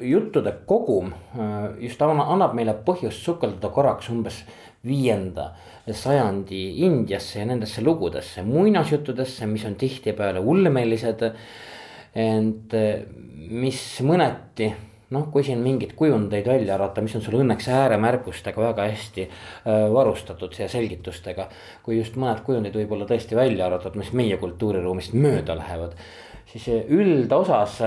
[0.00, 4.44] juttude kogum äh, just anna- annab meile põhjust sukelduda korraks umbes
[4.86, 5.50] viienda
[5.92, 11.30] sajandi Indiasse ja nendesse lugudesse, muinasjuttudesse, mis on tihtipeale ulmelised.
[12.14, 13.00] ent äh,
[13.50, 14.68] mis mõneti
[15.14, 19.86] noh, kui siin mingeid kujundeid välja arvata, mis on sul õnneks ääremärkustega väga hästi äh,
[19.92, 21.48] varustatud ja selgitustega.
[21.82, 25.98] kui just mõned kujundid võib-olla tõesti välja arvatud, mis meie kultuuriruumist mööda lähevad
[26.54, 27.80] siis üldosas,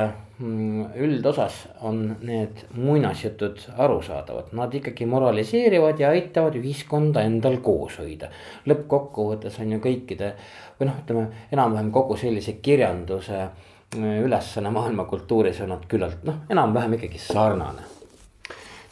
[1.00, 8.30] üldosas on need muinasjutud arusaadavad, nad ikkagi moraliseerivad ja aitavad ühiskonda endal koos hoida.
[8.68, 10.34] lõppkokkuvõttes on ju kõikide
[10.80, 13.54] või noh, ütleme enam-vähem kogu sellise kirjanduse äh,
[13.96, 17.88] ülesanne maailma kultuuris on nad küllalt noh, enam-vähem ikkagi sarnane.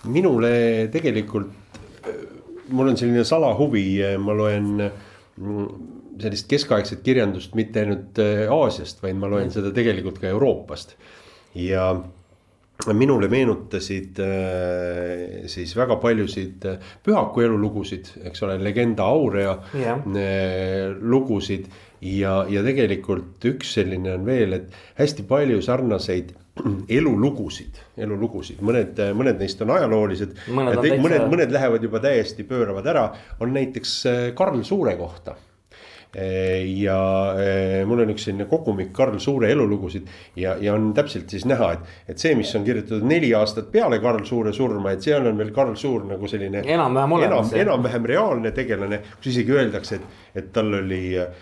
[0.06, 1.52] minule tegelikult,
[2.70, 9.18] mul on selline salahuvi, ma loen mm, sellist keskaegset kirjandust mitte ainult äh, Aasiast, vaid
[9.20, 10.96] ma loen seda tegelikult ka Euroopast.
[11.56, 11.94] ja
[12.94, 21.70] minule meenutasid äh, siis väga paljusid äh, pühaku elulugusid, eks ole, Legenda Aurea äh, lugusid.
[22.02, 26.36] ja, ja tegelikult üks selline on veel, et hästi palju sarnaseid
[27.00, 30.36] elulugusid, elulugusid, mõned, mõned neist on ajaloolised.
[30.54, 33.98] Mõned mõned, mõned lähevad juba täiesti pööravad ära, on näiteks
[34.38, 35.40] Karl Suure kohta
[36.16, 37.00] ja
[37.40, 40.08] eh, mul on üks selline kogumik Karl Suure elulugusid
[40.40, 44.00] ja, ja on täpselt siis näha, et, et see, mis on kirjutatud neli aastat peale
[44.04, 46.64] Karl Suure surma, et seal on veel Karl Suur nagu selline.
[46.64, 51.34] Enam-vähem olemas, enam, enam-vähem reaalne tegelane, kus isegi öeldakse, et, et tal oli äh,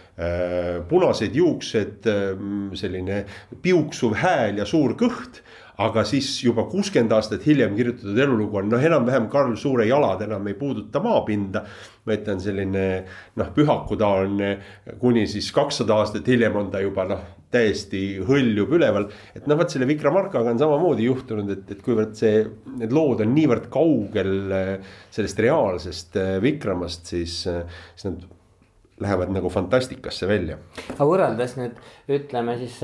[0.90, 2.32] punased juuksed äh,,
[2.80, 3.24] selline
[3.62, 5.44] piuksuv hääl ja suur kõht
[5.82, 10.48] aga siis juba kuuskümmend aastat hiljem kirjutatud elulugu on noh, enam-vähem Karl Suure jalad enam
[10.48, 11.64] ei puuduta maapinda.
[12.06, 12.88] vaid ta on selline
[13.40, 14.58] noh, pühakutaoline
[15.00, 19.10] kuni siis kakssada aastat hiljem on ta juba noh, täiesti hõljub üleval.
[19.36, 22.44] et noh, vot selle Vikramarkaga on samamoodi juhtunud, et, et kuivõrd see,
[22.80, 27.64] need lood on niivõrd kaugel eh, sellest reaalsest eh, Vikramast, siis, eh,
[27.96, 28.26] siis nad
[29.02, 30.58] lähevad nagu fantastikasse välja.
[30.94, 31.80] aga võrreldes nüüd
[32.14, 32.76] ütleme siis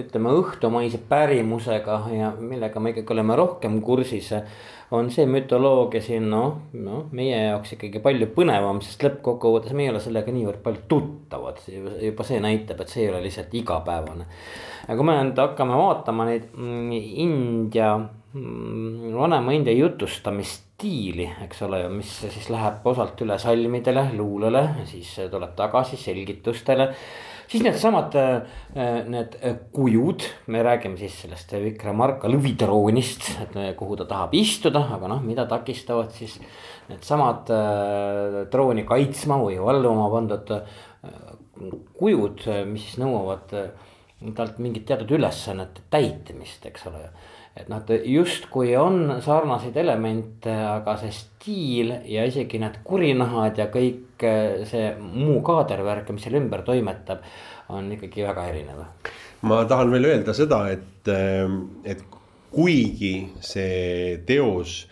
[0.00, 4.32] ütleme õhtumaise pärimusega ja millega me ikkagi oleme rohkem kursis.
[4.94, 9.92] on see mütoloogia siin noh, noh meie jaoks ikkagi palju põnevam, sest lõppkokkuvõttes me ei
[9.92, 11.60] ole sellega niivõrd palju tuttavad.
[12.00, 14.26] juba see näitab, et see ei ole lihtsalt igapäevane.
[14.88, 16.92] aga kui me nüüd hakkame vaatama neid mm,
[17.28, 17.96] India,
[18.34, 25.54] vanema India jutustamist stiili, eks ole, mis siis läheb osalt üle salmidele, luulele, siis tuleb
[25.56, 26.88] tagasi selgitustele.
[27.46, 29.36] siis needsamad äh, need
[29.72, 35.46] kujud, me räägime siis sellest Vikramarka lõvitroonist, et kuhu ta tahab istuda, aga noh, mida
[35.46, 36.40] takistavad siis
[36.88, 40.82] needsamad äh, trooni kaitsma või valluma pandud äh,
[41.94, 43.54] kujud, mis siis nõuavad
[44.34, 47.04] talt mingit teatud ülesannete täitmist, eks ole
[47.54, 54.24] et ta justkui on sarnaseid elemente, aga see stiil ja isegi need kurinahad ja kõik
[54.26, 57.22] eh, see muu kaadervärk, mis seal ümber toimetab,
[57.74, 58.82] on ikkagi väga erinev.
[59.46, 61.46] ma tahan veel öelda seda, et, eh,
[61.94, 62.02] et
[62.54, 64.84] kuigi see teos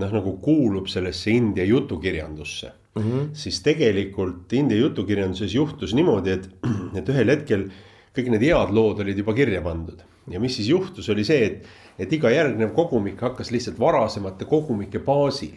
[0.00, 3.30] noh, nagu kuulub sellesse India jutukirjandusse mm, -hmm.
[3.32, 6.48] siis tegelikult India jutukirjanduses juhtus niimoodi, et,
[6.98, 7.68] et ühel hetkel
[8.16, 11.68] kõik need head lood olid juba kirja pandud ja mis siis juhtus, oli see, et
[11.98, 15.56] et iga järgnev kogumik hakkas lihtsalt varasemate kogumike baasil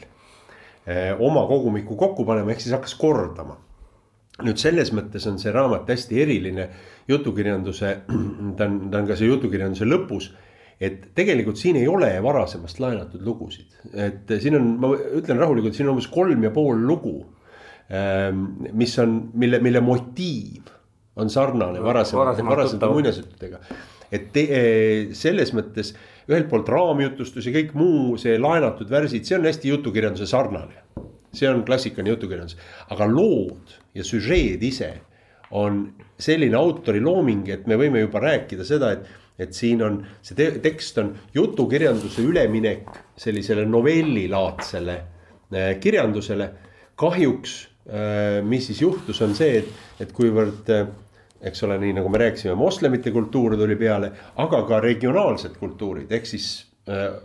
[0.88, 3.58] eh, oma kogumikku kokku panema, ehk siis hakkas kordama.
[4.42, 6.70] nüüd selles mõttes on see raamat hästi eriline
[7.08, 7.98] jutukirjanduse,
[8.58, 10.32] ta on, ta on ka see jutukirjanduse lõpus
[10.82, 15.86] et tegelikult siin ei ole varasemast laenatud lugusid, et siin on, ma ütlen rahulikult, siin
[15.86, 17.20] on umbes kolm ja pool lugu.
[17.92, 18.46] Ehm,
[18.78, 20.72] mis on, mille, mille motiiv
[21.20, 23.60] on sarnane varasemate, varasemate muinasjuttudega.
[24.12, 24.44] Et te,
[25.16, 25.94] selles mõttes
[26.30, 30.84] ühelt poolt raamjutustus ja kõik muu see laenatud värsid, see on hästi jutukirjanduse sarnane.
[31.32, 32.58] see on klassikaline jutukirjandus,
[32.92, 34.90] aga lood ja süžeed ise
[35.56, 35.86] on
[36.20, 39.08] selline autori looming, et me võime juba rääkida seda, et,
[39.40, 46.52] et siin on see te tekst on jutukirjanduse üleminek sellisele novellilaadsele äh, kirjandusele.
[47.02, 47.54] kahjuks,
[47.88, 49.72] äh, mis siis juhtus, on see, et,
[50.04, 50.92] et kuivõrd äh,
[51.42, 56.28] eks ole, nii nagu me rääkisime, moslemite kultuur tuli peale, aga ka regionaalsed kultuurid, ehk
[56.30, 56.50] siis
[56.90, 57.16] äh,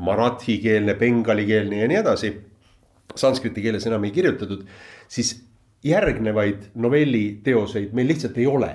[0.00, 2.32] marathi-keelne, bengalikeelne ja nii edasi.
[3.18, 4.62] Sanskriti keeles enam ei kirjutatud,
[5.10, 5.34] siis
[5.84, 8.74] järgnevaid novelliteoseid meil lihtsalt ei ole.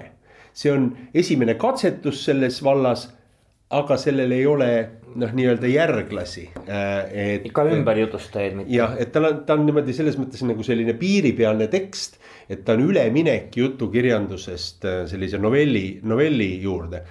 [0.55, 3.09] see on esimene katsetus selles vallas,
[3.79, 4.69] aga sellel ei ole
[5.15, 7.41] noh, nii-öelda järglasi äh,.
[7.49, 8.75] ikka ümberjutustajaid mitte.
[8.75, 12.75] jah, et tal on, ta on niimoodi selles mõttes nagu selline piiripealne tekst et ta
[12.75, 17.01] on üleminek jutukirjandusest äh, sellise novelli, novelli juurde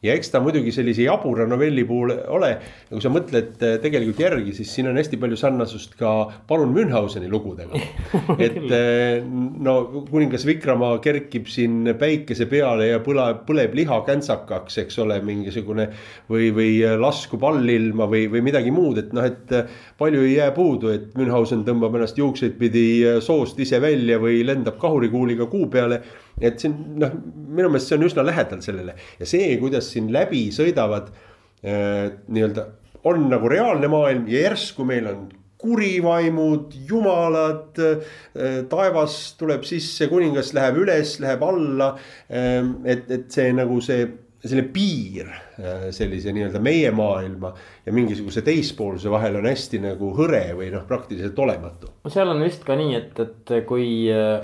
[0.00, 2.54] ja eks ta muidugi sellise jabura novelli puhul ole,
[2.88, 6.12] kui sa mõtled äh, tegelikult järgi, siis siin on hästi palju sarnasust ka
[6.48, 7.76] palun Münchhauseni lugudega.
[8.46, 9.74] et äh, no
[10.08, 15.90] kuningas Vikramaa kerkib siin päikese peale ja põleb, põleb liha käntsakaks, eks ole, mingisugune.
[16.30, 19.52] või, või laskub allilma või, või midagi muud, et noh, et
[20.00, 22.86] palju ei jää puudu, et Münchhausen tõmbab ennast juukseid pidi
[23.24, 26.00] soost ise välja või lendab kahurikuuliga kuu peale
[26.40, 27.16] et siin noh,
[27.48, 32.66] minu meelest see on üsna lähedal sellele ja see, kuidas siin läbi sõidavad äh, nii-öelda
[33.10, 35.28] on nagu reaalne maailm ja järsku meil on
[35.60, 38.64] kurivaimud, jumalad äh,.
[38.68, 41.92] taevas tuleb sisse, kuningas läheb üles, läheb alla
[42.32, 42.64] äh,.
[42.84, 44.08] et, et see nagu see
[44.40, 47.52] selline piir äh, sellise nii-öelda meie maailma
[47.84, 51.92] ja mingisuguse teispoolse vahel on hästi nagu hõre või noh, praktiliselt olematu.
[52.08, 54.40] seal on vist ka nii, et, et kui äh,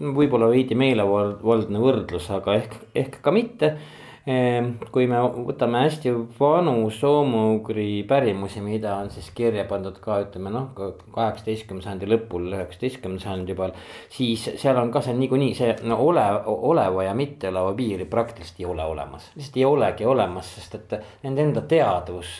[0.00, 3.76] võib-olla veidi meelevaldne võrdlus, aga ehk, ehk ka mitte.
[4.22, 10.52] Ehm, kui me võtame hästi vanu soome-ugri pärimusi, mida on siis kirja pandud ka ütleme
[10.54, 13.72] noh, kaheksateistkümnenda sajandi lõpul, üheksateistkümnenda sajandi juba.
[14.14, 18.68] siis seal on ka see niikuinii see no ole, oleva ja mitteoleva piiri praktiliselt ei
[18.70, 22.38] ole olemas, lihtsalt ei olegi olemas, sest et nende enda teadvus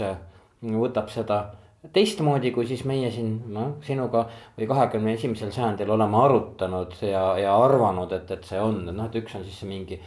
[0.63, 1.43] võtab seda
[1.91, 4.27] teistmoodi, kui siis meie siin noh, sinuga
[4.59, 9.19] või kahekümne esimesel sajandil oleme arutanud ja, ja arvanud, et, et see on, noh, et
[9.19, 9.99] üks on siis mingi.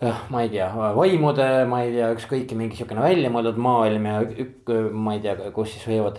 [0.00, 4.72] jah, ma ei tea, vaimude, ma ei tea, ükskõik mingi sihukene väljamõeldud maailm ja ük,
[4.96, 6.18] ma ei tea, kus siis võivad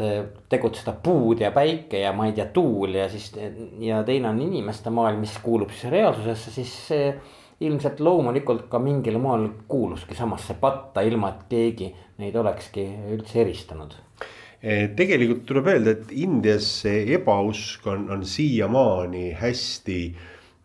[0.54, 3.32] tegutseda puud ja päike ja ma ei tea, tuul ja siis.
[3.82, 7.10] ja teine on inimeste maailm, mis kuulub siis reaalsusesse, siis see
[7.64, 11.90] ilmselt loomulikult ka mingil moel kuuluski samasse patta, ilma et keegi
[12.22, 12.86] neid olekski
[13.18, 19.98] üldse eristanud Eh, tegelikult tuleb öelda, et Indias see ebausk on, on siiamaani hästi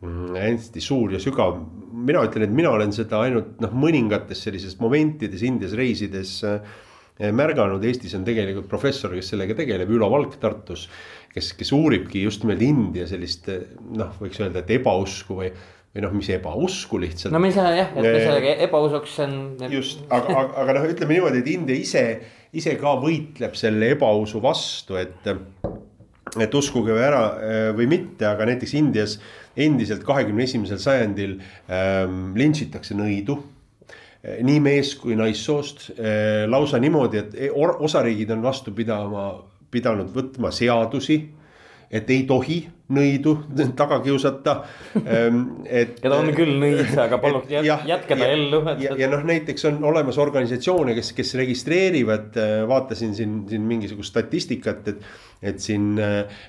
[0.04, 1.58] mm, hästi suur ja sügav.
[1.92, 6.60] mina ütlen, et mina olen seda ainult noh, mõningates sellises momentides Indias reisides äh,
[7.18, 10.86] märganud, Eestis on tegelikult professor, kes sellega tegeleb, Ülo Valk Tartus.
[11.34, 13.50] kes, kes uuribki just nimelt India sellist
[13.94, 15.50] noh, võiks öelda, et ebausku või,
[15.94, 17.34] või noh, mis ebausku lihtsalt.
[17.34, 19.34] no saa jah, et me sellega ebausuks on.
[19.74, 22.04] just, aga, aga, aga noh, ütleme niimoodi, et India ise,
[22.52, 25.28] ise ka võitleb selle ebausu vastu, et
[26.38, 27.22] et uskuge või ära
[27.76, 29.14] või mitte, aga näiteks Indias
[29.56, 31.38] endiselt kahekümne esimesel sajandil
[31.72, 33.38] ähm, lintšitakse nõidu
[34.22, 39.30] nii mees kui naissoost äh, lausa niimoodi, et e-, osariigid on vastu pidama,
[39.70, 41.20] pidanud võtma seadusi.
[41.90, 42.58] Et ei tohi
[42.94, 43.34] nõidu
[43.80, 44.54] taga kiusata.
[45.02, 45.98] Ähm, et.
[46.02, 48.62] ja ta on küll nõid, aga palun jätke ta ellu.
[48.80, 54.14] ja, ja noh, näiteks on olemas organisatsioone, kes, kes registreerivad, äh, vaatasin siin, siin mingisugust
[54.14, 55.08] statistikat, et
[55.38, 56.40] et siin äh,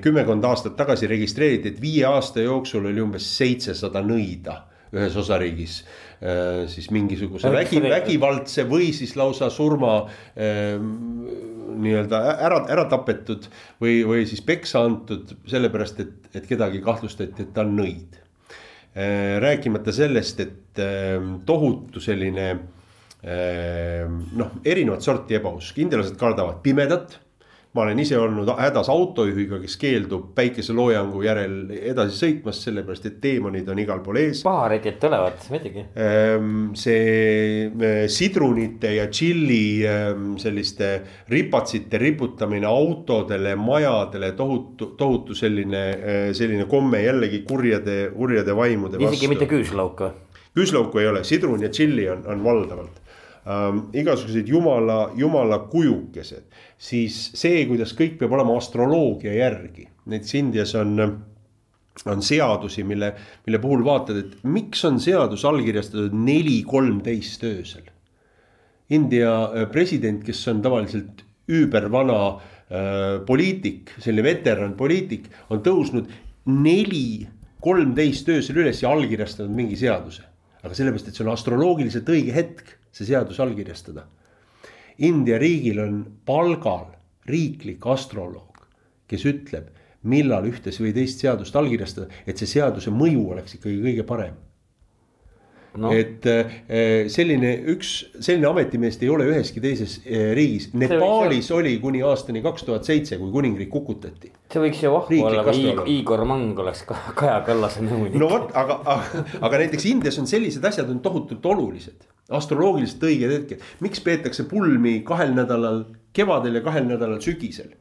[0.00, 5.82] kümmekond aastat tagasi registreeriti, et viie aasta jooksul oli umbes seitsesada nõida ühes osariigis
[6.68, 10.02] siis mingisuguse vägi, vägivaldse või siis lausa surma
[11.70, 13.46] nii-öelda ära, ära tapetud
[13.82, 18.18] või, või siis peksa antud sellepärast, et, et kedagi kahtlustati, et ta on nõid.
[18.90, 20.84] Äh, rääkimata sellest, et
[21.46, 22.52] tohutu selline
[23.20, 27.18] noh, erinevat sorti ebausk, indialased kardavad pimedat
[27.72, 33.68] ma olen ise olnud hädas autojuhiga, kes keeldub päikeseloojangu järel edasi sõitmast, sellepärast et teemonid
[33.70, 34.42] on igal pool ees.
[34.46, 35.84] paharetid tulevad muidugi.
[35.94, 40.90] Ehm, see eh, sidrunite ja tšilli ehm, selliste
[41.30, 45.84] ripatsite riputamine autodele, majadele, tohutu, tohutu selline,
[46.34, 49.14] selline komme jällegi kurjade, kurjade vaimude vastu.
[49.14, 50.16] isegi mitte küüslauk või?
[50.58, 52.99] küüslauku ei ole, sidrun ja tšilli on, on valdavalt
[53.46, 56.46] ähm, igasugused jumala, jumala kujukesed,
[56.78, 60.96] siis see, kuidas kõik peab olema astroloogia järgi, näiteks Indias on
[62.08, 63.10] on seadusi, mille,
[63.46, 67.90] mille puhul vaatad, et miks on seadus allkirjastatud neli kolmteist öösel.
[68.90, 76.10] India äh, president, kes on tavaliselt üübervana äh, poliitik, selline veteran poliitik, on tõusnud
[76.50, 77.28] neli
[77.60, 80.24] kolmteist öösel üles ja allkirjastanud mingi seaduse.
[80.60, 84.06] aga sellepärast, et see on astroloogiliselt õige hetk see seadus allkirjastada.
[85.06, 86.90] India riigil on palgal
[87.30, 88.60] riiklik astroloog,
[89.08, 89.70] kes ütleb,
[90.10, 94.38] millal ühte või teist seadust allkirjastada, et see seaduse mõju oleks ikkagi kõige parem.
[95.78, 95.92] No..
[95.94, 102.00] et äh, selline üks, selline ametimeest ei ole üheski teises äh, riigis, Nepaalis oli kuni
[102.02, 104.32] aastani kaks tuhat seitse, kui kuningriik kukutati.
[104.50, 108.18] see võiks ju vahva olla, kui Igor Mang oleks Kaja Kallase nõunik.
[108.18, 113.34] no vot, aga, aga, aga näiteks Indias on sellised asjad on tohutult olulised, astroloogiliselt õiged
[113.34, 115.84] hetked, miks peetakse pulmi kahel nädalal
[116.16, 117.72] kevadel ja kahel nädalal sügisel?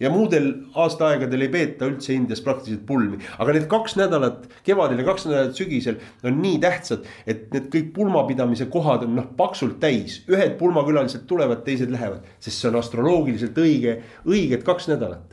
[0.00, 5.06] Ja muudel aastaaegadel ei peeta üldse Indias praktiliselt pulmi, aga need kaks nädalat kevadel ja
[5.06, 10.18] kaks nädalat sügisel on nii tähtsad, et need kõik pulmapidamise kohad on noh paksult täis,
[10.28, 13.96] ühed pulmakülalised tulevad, teised lähevad, sest see on astroloogiliselt õige,
[14.28, 15.32] õiged kaks nädalat.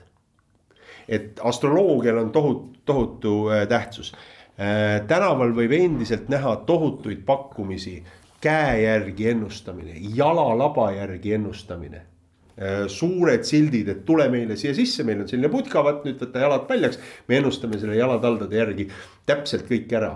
[1.12, 4.14] et astroloogial on tohutu, tohutu äh, tähtsus.
[4.56, 5.04] Äh,.
[5.08, 7.98] tänaval võib endiselt näha tohutuid pakkumisi,
[8.44, 12.02] käe järgi ennustamine, jalalaba järgi ennustamine
[12.54, 16.44] Äh, suured sildid, et tule meile siia sisse, meil on selline putka, vaat nüüd võta
[16.44, 17.00] jalad paljaks.
[17.28, 18.86] me ennustame selle jalataldade järgi
[19.26, 20.12] täpselt kõik ära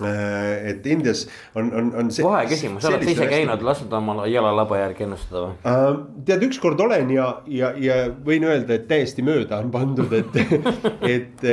[0.00, 2.24] et Indias on, on, on see.
[2.24, 5.98] kohe küsimus, oled sa ise käinud, lasknud oma jalalaba järgi ennustada või uh,?
[6.28, 10.38] tead, ükskord olen ja, ja, ja võin öelda, et täiesti mööda on pandud, et
[11.16, 11.44] et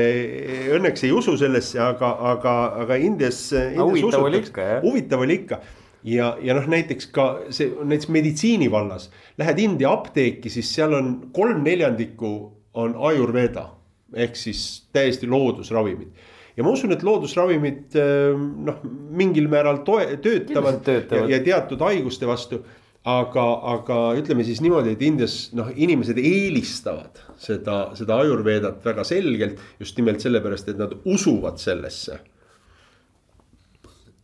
[0.78, 3.84] õnneks ei usu sellesse, aga, aga, aga Indias, Indias.
[3.84, 4.82] huvitav oli ikka jah.
[4.88, 5.60] huvitav oli ikka
[6.08, 9.10] ja, ja noh, näiteks ka see näiteks meditsiini vallas,
[9.42, 12.34] lähed India apteeki, siis seal on kolm neljandikku
[12.80, 13.68] on ajurveda
[14.16, 16.29] ehk siis täiesti loodusravimid
[16.60, 18.84] ja ma usun, et loodusravimid ähm, noh,
[19.16, 21.30] mingil määral toe, töötavad, töötavad.
[21.32, 22.64] Ja, ja teatud haiguste vastu.
[23.10, 29.62] aga, aga ütleme siis niimoodi, et Indias noh, inimesed eelistavad seda, seda ajurvedat väga selgelt
[29.80, 32.20] just nimelt sellepärast, et nad usuvad sellesse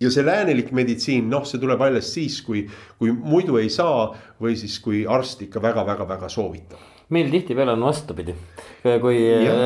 [0.04, 2.66] ja see läänelik meditsiin, noh, see tuleb alles siis, kui,
[3.00, 4.10] kui muidu ei saa
[4.44, 8.34] või siis, kui arst ikka väga-väga-väga soovitab meil tihtipeale on vastupidi,
[9.02, 9.20] kui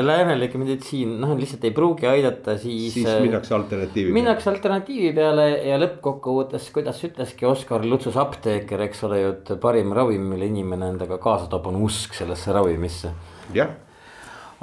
[0.03, 2.93] läänelik meditsiin noh, lihtsalt ei pruugi aidata, siis.
[2.97, 4.15] siis minnakse alternatiivi.
[4.15, 9.93] minnakse alternatiivi peale ja lõppkokkuvõttes, kuidas ütleski Oskar Lutsus apteeker, eks ole ju, et parim
[9.95, 13.13] ravim, mille inimene endaga kaasa toob, on usk sellesse ravimisse.
[13.55, 13.77] jah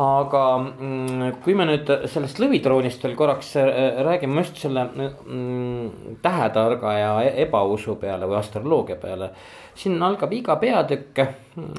[0.03, 6.93] aga mm, kui me nüüd sellest lõvitroonist veel korraks äh, räägime just selle mm, tähetarga
[6.99, 9.31] ja e-, ebausu peale või astroloogia peale.
[9.77, 11.23] siin algab iga peatükk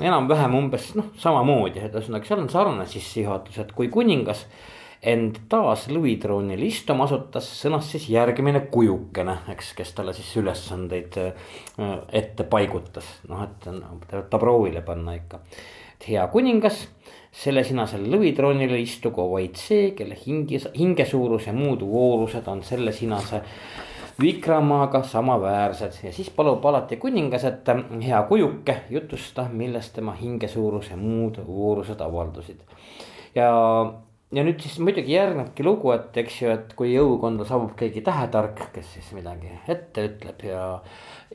[0.01, 4.45] enam-vähem umbes noh, samamoodi, et ühesõnaga seal on sarnane sissejuhatus, et kui kuningas
[5.05, 11.49] end taas lõvitroonil istuma asutas, sõnas siis järgmine kujukene, eks, kes talle siis ülesandeid äh,
[12.18, 15.43] ette paigutas, noh, et ta proovile panna ikka.
[16.07, 16.88] hea kuningas,
[17.32, 23.43] selle sinasel lõvitroonil istugu vaid see, kelle hinge, hingesuurus ja muud voorused on selle sinase
[24.17, 27.69] Vikramaaga samaväärsed ja siis palub alati kuningas, et
[28.01, 32.63] hea kujuke jutusta, millest tema hingesuurus ja muud voorused avaldusid.
[33.36, 33.51] ja
[34.32, 38.65] ja nüüd siis muidugi järgnebki lugu, et eks ju, et kui jõukonda saabub keegi tähetark,
[38.73, 40.65] kes siis midagi ette ütleb ja.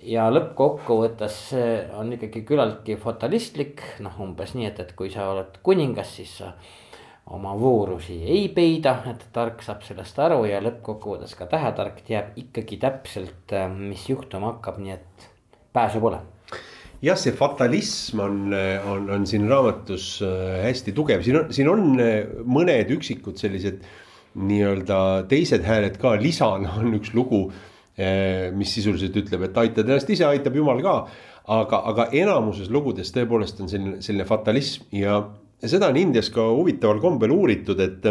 [0.01, 1.41] Ja lõppkokkuvõttes
[1.99, 6.53] on ikkagi küllaltki fatalistlik, noh umbes nii, et, et kui sa oled kuningas, siis sa
[7.33, 12.81] oma voorusi ei peida, et tark saab sellest aru ja lõppkokkuvõttes ka tähetark teab ikkagi
[12.83, 15.29] täpselt, mis juhtuma hakkab, nii et
[15.73, 16.21] pääsu pole.
[17.03, 18.39] Jah, see fatalism on,
[18.87, 23.81] on, on siin raamatus äh, hästi tugev, siin on, siin on äh, mõned üksikud sellised
[24.39, 27.72] nii-öelda teised hääled ka, lisana on üks lugu, äh,
[28.57, 30.97] mis sisuliselt ütleb, et aitad ennast ise, aitab jumal ka.
[31.53, 35.17] aga, aga enamuses lugudes tõepoolest on selline, selline fatalism ja
[35.61, 38.07] seda on Indias ka huvitaval kombel uuritud, et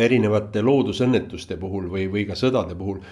[0.00, 3.02] erinevate loodusõnnetuste puhul või, või ka sõdade puhul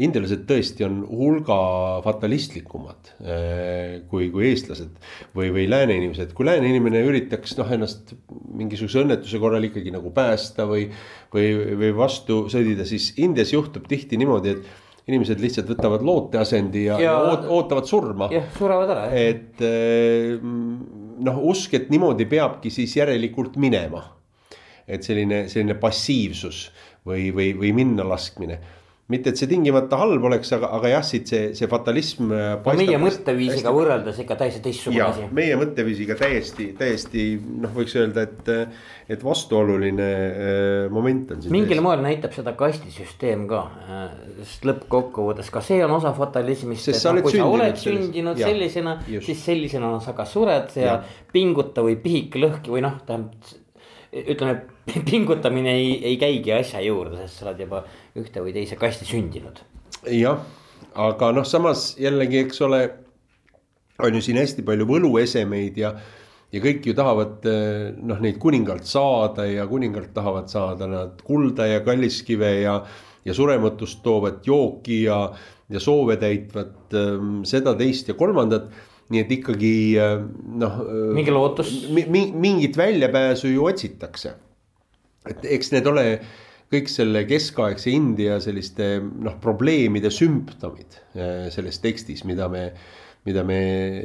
[0.00, 1.56] indialased tõesti on hulga
[2.04, 4.92] fatalistlikumad äh, kui, kui eestlased
[5.36, 8.14] või, või lääne inimesed, kui lääne inimene üritaks noh, ennast
[8.56, 10.88] mingisuguse õnnetuse korral ikkagi nagu päästa või.
[11.34, 16.98] või, või vastu sõdida, siis Indias juhtub tihti niimoodi, et inimesed lihtsalt võtavad looteasendi ja,
[17.00, 18.28] ja, ja ootavad surma.
[18.32, 19.06] jah, surevad ära.
[19.16, 24.04] et äh, noh, usk, et niimoodi peabki siis järelikult minema.
[24.90, 26.68] et selline, selline passiivsus
[27.06, 28.58] või, või, või minna laskmine
[29.10, 32.30] mitte, et see tingimata halb oleks, aga, aga jah, siit see, see fatalism.
[32.30, 33.74] no meie mõtteviisiga hästi...
[33.76, 35.26] võrreldes ikka täiesti teistsugune asi.
[35.36, 37.26] meie mõtteviisiga täiesti, täiesti
[37.64, 38.50] noh, võiks öelda, et,
[39.10, 41.42] et vastuoluline äh, moment on.
[41.48, 41.86] mingil täiesti.
[41.88, 44.04] moel näitab seda kastisüsteem ka, äh,
[44.44, 46.86] sest lõppkokkuvõttes ka see on osa fatalismist.
[46.90, 51.00] sest sa oled no, sündinud, oled sündinud sellisena, siis sellisena sa ka sured ja, ja
[51.34, 53.58] pinguta või pihike lõhki või noh, tähendab
[54.12, 54.60] ütleme,
[55.08, 57.84] pingutamine ei, ei käigi asja juurde, sest sa oled juba
[58.18, 59.60] ühte või teise kasti sündinud.
[60.10, 60.40] jah,
[60.94, 62.80] aga noh, samas jällegi, eks ole,
[64.00, 65.94] on ju siin hästi palju võluesemeid ja
[66.50, 67.46] ja kõik ju tahavad
[68.02, 72.80] noh, neid kuningalt saada ja kuningalt tahavad saada nad kulda ja kalliskive ja,
[73.22, 75.20] ja surematust toovat jooki ja,
[75.70, 78.66] ja soove täitvat ähm, seda, teist ja kolmandat
[79.10, 80.20] nii et ikkagi äh,
[80.62, 80.78] noh.
[80.84, 82.28] Äh, mingi lootus mi,.
[82.30, 84.36] mingit väljapääsu ju otsitakse.
[85.28, 86.04] et eks need ole
[86.70, 92.70] kõik selle keskaegse India selliste noh, probleemide sümptomid äh, selles tekstis, mida me,
[93.26, 93.60] mida me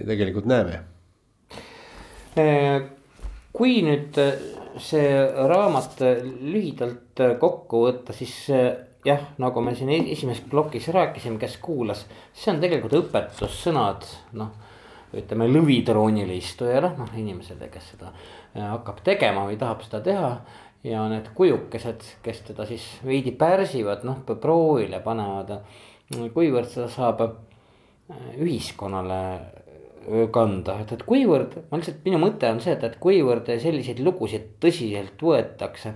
[0.07, 0.81] tegelikult näeme.
[3.55, 4.17] kui nüüd
[4.83, 5.05] see
[5.47, 6.01] raamat
[6.43, 8.33] lühidalt kokku võtta, siis
[9.07, 12.01] jah, nagu me siin esimeses plokis rääkisime, kes kuulas,
[12.35, 14.03] see on tegelikult õpetussõnad,
[14.35, 14.64] noh
[15.19, 20.31] ütleme lõvitroonile istujale, noh inimesele, kes seda äh, hakkab tegema või tahab seda teha.
[20.85, 25.55] ja need kujukesed, kes teda siis veidi pärsivad, noh proovile panevad,
[26.33, 27.39] kuivõrd seda saab äh,
[28.37, 33.49] ühiskonnale äh, kanda, et, et kuivõrd, ma lihtsalt, minu mõte on see, et, et kuivõrd
[33.61, 35.95] selliseid lugusid tõsiselt võetakse.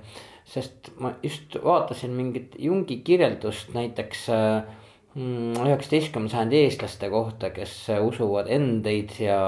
[0.50, 4.79] sest ma just vaatasin mingit Jungi kirjeldust näiteks äh,
[5.18, 7.74] üheksateistkümnenda sajandi eestlaste kohta, kes
[8.06, 9.40] usuvad endeid ja,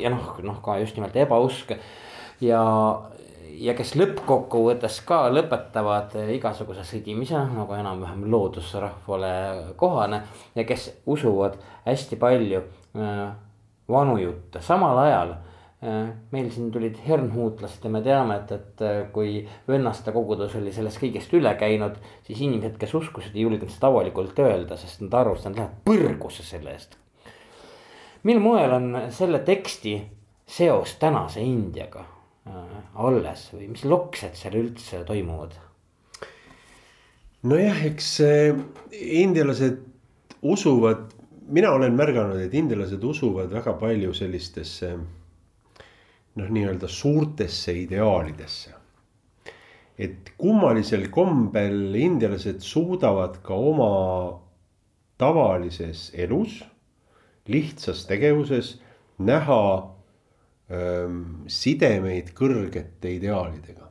[0.00, 1.76] ja noh, noh ka just nimelt ebauske.
[2.40, 2.62] ja,
[3.60, 9.34] ja kes lõppkokkuvõttes ka lõpetavad igasuguse sõdimise nagu enam-vähem loodusrahvale
[9.76, 10.22] kohane.
[10.54, 12.64] ja kes usuvad hästi palju
[12.96, 13.28] äh,
[13.90, 15.36] vanu jutte, samal ajal
[15.80, 21.00] meil siin tulid hernhuutlased ja me teame, et, et äh, kui vennaste kogudus oli sellest
[21.00, 21.94] kõigest üle käinud,
[22.26, 25.78] siis inimesed, kes uskusid, ei julgenud seda avalikult öelda, sest nad arvasid, et nad lähevad
[25.88, 26.98] põrgusse selle eest.
[28.28, 29.94] mil moel on selle teksti
[30.44, 35.54] seos tänase Indiaga äh, alles või mis loksed seal üldse toimuvad?
[37.48, 38.10] nojah, eks
[38.92, 39.80] indialased
[40.44, 41.08] usuvad,
[41.48, 44.92] mina olen märganud, et indialased usuvad väga palju sellistesse
[46.40, 48.76] noh, nii-öelda suurtesse ideaalidesse.
[50.00, 54.40] et kummalisel kombel indialased suudavad ka oma
[55.20, 56.62] tavalises elus,
[57.52, 58.78] lihtsas tegevuses
[59.20, 59.60] näha
[60.70, 63.90] öö, ähm, sidemeid kõrgete ideaalidega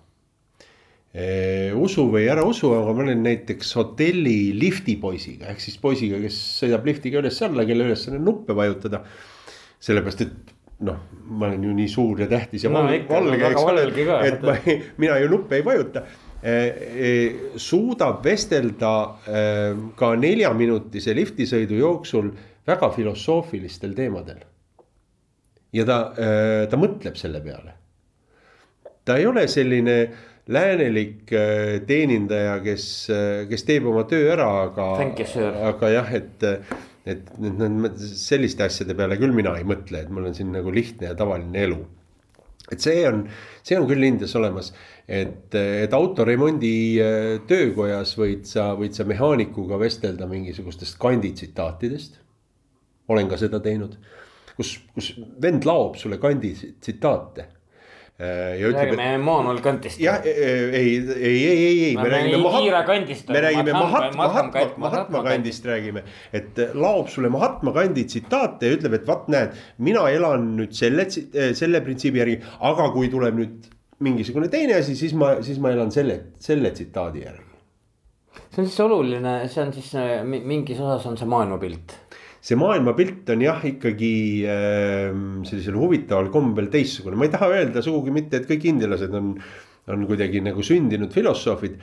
[1.14, 1.72] e,.
[1.78, 6.88] usu või ära usu, aga ma olen näiteks hotelli liftipoisiga ehk siis poisiga, kes sõidab
[6.89, 9.04] liftiga üles-alla, kelle ülesanne on nuppe vajutada.
[9.80, 10.50] sellepärast, et
[10.88, 11.00] noh,
[11.30, 13.86] ma olen ju nii suur ja tähtis ja no, valge, eks ole,
[14.30, 16.06] et ma ei, mina ju nuppe ei vajuta.
[16.42, 18.94] eh, suudab vestelda
[19.28, 22.32] eh, ka neljaminutise liftisõidu jooksul
[22.70, 24.46] väga filosoofilistel teemadel.
[25.74, 26.00] ja ta,
[26.70, 27.76] ta mõtleb selle peale.
[29.06, 30.00] ta ei ole selline
[30.50, 31.30] läänelik
[31.86, 32.86] teenindaja, kes,
[33.50, 34.88] kes teeb oma töö ära, aga,
[35.70, 36.48] aga jah, et
[37.10, 41.12] et need selliste asjade peale küll mina ei mõtle, et mul on siin nagu lihtne
[41.12, 41.80] ja tavaline elu.
[42.70, 43.24] et see on,
[43.66, 44.72] see on küll Indias olemas,
[45.07, 52.20] et, et autoremondi äh, töökojas võid sa, võid sa mehaanikuga vestelda mingisugustest kanditsitaatidest.
[53.10, 53.97] olen ka seda teinud,
[54.55, 57.47] kus, kus vend laob sulle kanditsitaate
[58.20, 59.16] ja ütleb, räägime et...
[59.16, 60.00] Emmanuel Kantist.
[60.04, 60.34] jah, ei,
[60.76, 63.30] ei, ei, ei, ei, me räägime Mahatma kandist.
[63.30, 66.04] me räägime Mahatma, Mahatma, Mahatma kandist räägime.
[66.34, 70.76] et äh, laob sulle Mahatma kandi tsitaate ja ütleb, et vaat näed, mina elan nüüd
[70.76, 73.70] selle, äh, selle printsiibi järgi, aga kui tuleb nüüd
[74.04, 77.48] mingisugune teine asi, siis ma, siis ma elan selle, selle tsitaadi järgi.
[78.50, 79.96] see on siis oluline, see on siis
[80.28, 81.96] mingis osas on see maailmapilt
[82.42, 84.14] see maailmapilt on jah, ikkagi
[84.48, 85.10] äh,
[85.48, 89.34] sellisel huvitaval kombel teistsugune, ma ei taha öelda sugugi mitte, et kõik indialased on,
[89.90, 91.80] on kuidagi nagu sündinud filosoofid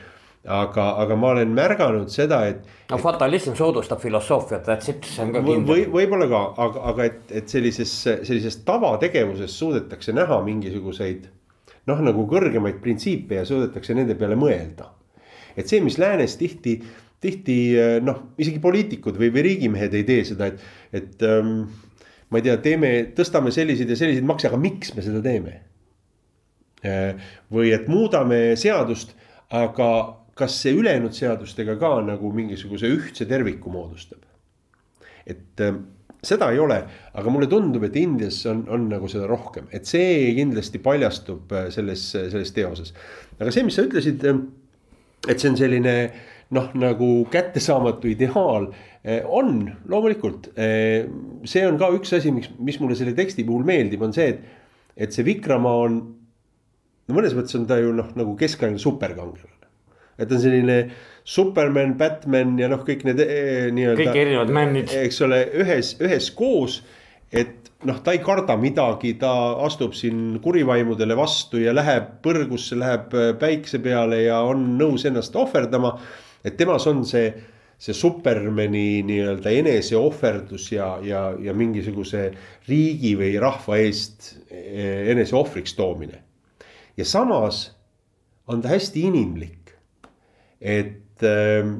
[0.46, 2.66] aga, aga ma olen märganud seda, et.
[2.90, 5.86] no fatalism soodustab filosoofiat, that's it, see on ka kindel või,.
[5.92, 11.26] võib-olla ka, aga, aga et, et sellises, sellises tavategevuses suudetakse näha mingisuguseid.
[11.86, 14.92] noh, nagu kõrgemaid printsiipe ja suudetakse nende peale mõelda.
[15.56, 16.78] et see, mis läänes tihti
[17.26, 20.62] tihti eh, noh, isegi poliitikud või, või riigimehed ei tee seda, et,
[20.96, 21.64] et ähm,
[22.30, 25.58] ma ei tea, teeme, tõstame selliseid ja selliseid makse, aga miks me seda teeme?
[26.86, 29.16] Eh, või et muudame seadust,
[29.54, 29.90] aga
[30.36, 34.22] kas see ülejäänud seadustega ka nagu mingisuguse ühtse terviku moodustab?
[35.26, 35.74] et äh,
[36.22, 36.76] seda ei ole,
[37.18, 42.04] aga mulle tundub, et Indias on, on nagu seda rohkem, et see kindlasti paljastub selles,
[42.14, 42.92] selles teoses.
[43.40, 44.22] aga see, mis sa ütlesid,
[45.26, 48.68] et see on selline äh, noh, nagu kättesaamatu ideaal
[49.02, 50.52] eh, on loomulikult.
[50.54, 51.08] Eh,
[51.48, 54.46] see on ka üks asi, miks, mis mulle selle teksti puhul meeldib, on see, et,
[54.96, 56.00] et see Vikrama on.
[57.06, 59.52] no mõnes mõttes on ta ju noh, nagu keskaegne superkangelane.
[60.18, 60.78] et on selline
[61.26, 64.04] Superman, Batman ja noh, kõik need eh, nii-öelda.
[64.04, 64.94] kõik erinevad männid.
[65.02, 66.84] eks ole, ühes, üheskoos
[67.34, 69.32] et noh, ta ei karda midagi, ta
[69.66, 75.96] astub siin kurivaimudele vastu ja läheb põrgusse, läheb päikse peale ja on nõus ennast ohverdama
[76.44, 77.30] et temas on see,
[77.78, 82.28] see Supermani nii-öelda eneseohverdus ja, ja, ja mingisuguse
[82.68, 86.22] riigi või rahva eest eh, enese ohvriks toomine.
[86.96, 87.70] ja samas
[88.46, 89.74] on ta hästi inimlik.
[90.60, 91.72] et ehm,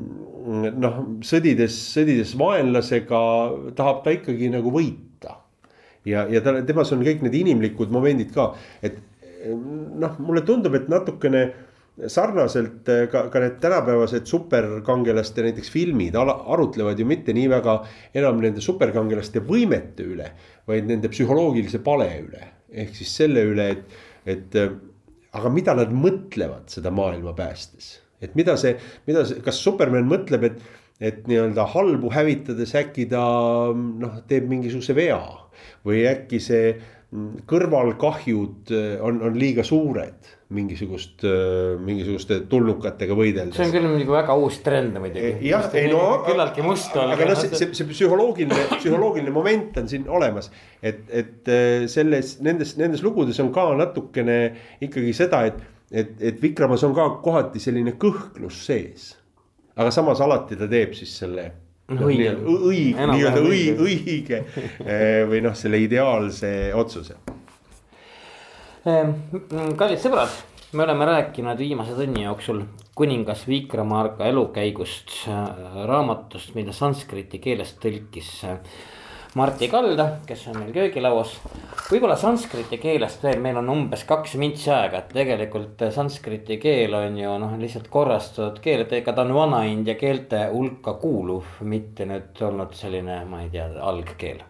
[0.77, 3.21] noh, sõdides, sõdides vaenlasega
[3.79, 5.41] tahab ta ikkagi nagu võita.
[6.05, 8.53] ja, ja ta, temas on kõik need inimlikud momendid ka,
[8.83, 9.01] et
[9.47, 11.47] noh, mulle tundub, et natukene
[12.12, 17.78] sarnaselt eh, ka, ka need tänapäevased superkangelaste näiteks filmid arutlevad ju mitte nii väga
[18.16, 20.28] enam nende superkangelaste võimete üle,
[20.68, 22.53] vaid nende psühholoogilise pale üle.
[22.76, 23.94] ehk siis selle üle, et,
[24.28, 24.74] et eh,
[25.36, 27.97] aga mida nad mõtlevad seda maailma päästes.
[28.20, 28.76] et mida see,
[29.09, 30.61] mida see, kas Superman mõtleb, et,
[31.01, 33.24] et nii-öelda halbu hävitades äkki ta
[33.72, 35.20] noh, teeb mingisuguse vea
[35.86, 36.76] või äkki see
[37.47, 43.55] kõrvalkahjud äh, on, on liiga suured mingisugust, äh, mingisuguste tulnukatega võideldes.
[43.55, 45.31] see on küll muidugi väga uus trend muidugi.
[45.31, 46.01] Eh, jah, ei no.
[46.27, 47.15] küllaltki must olla.
[47.15, 50.51] aga noh, see, see, see psühholoogiline, psühholoogiline moment on siin olemas.
[50.83, 51.53] et, et
[51.93, 54.41] selles, nendes, nendes lugudes on ka natukene
[54.83, 59.13] ikkagi seda, et, et, et Vikramas on ka kohati selline kõhklus sees.
[59.79, 61.53] aga samas alati ta teeb siis selle
[61.95, 64.41] õige, õige, nii-öelda õige, õige
[64.82, 67.18] eh, või noh, selle ideaalse otsuse.
[68.87, 69.14] Ehm,
[69.78, 70.34] kallid sõbrad,
[70.74, 72.64] me oleme rääkinud viimase tunni jooksul
[72.97, 78.32] kuningas Vikramarga elukäigust, äh, raamatust, mida sanskriti keelest tõlkis
[79.37, 81.37] äh, Martti Kalda, kes on meil köögilauas.
[81.91, 87.18] võib-olla sanskriti keelest veel, meil on umbes kaks mintsi aega, et tegelikult sanskriti keel on
[87.20, 92.43] ju noh, lihtsalt korrastatud keel, et ega ta on vana-india keelte hulka kuuluv, mitte nüüd
[92.49, 94.43] olnud selline, ma ei tea, algkeel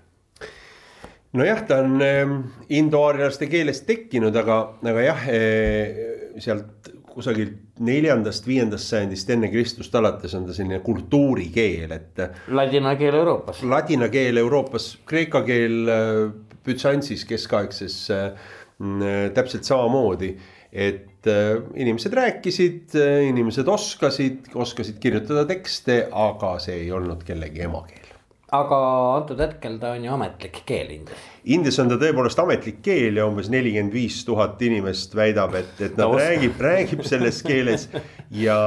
[1.37, 2.37] nojah, ta on äh,
[2.78, 6.05] indoaarlaste keelest tekkinud, aga, aga jah äh,,
[6.39, 12.21] sealt kusagilt neljandast, viiendast sajandist enne Kristust alates on ta selline kultuurikeel, et.
[12.53, 13.62] Ladina keel Euroopas.
[13.64, 16.21] Ladina keel Euroopas, kreeka keel äh,
[16.67, 18.51] Bütsantsis keskaegses äh,
[18.83, 20.35] mm, täpselt samamoodi.
[20.77, 22.97] et äh, inimesed rääkisid,
[23.31, 28.16] inimesed oskasid, oskasid kirjutada tekste, aga see ei olnud kellegi emakeel.
[28.55, 28.78] Aga
[29.16, 31.22] antud hetkel ta on ju ametlik keel Indias.
[31.44, 35.97] Indias on ta tõepoolest ametlik keel ja umbes nelikümmend viis tuhat inimest väidab, et, et
[35.99, 37.88] nad räägib, räägib selles keeles
[38.30, 38.59] ja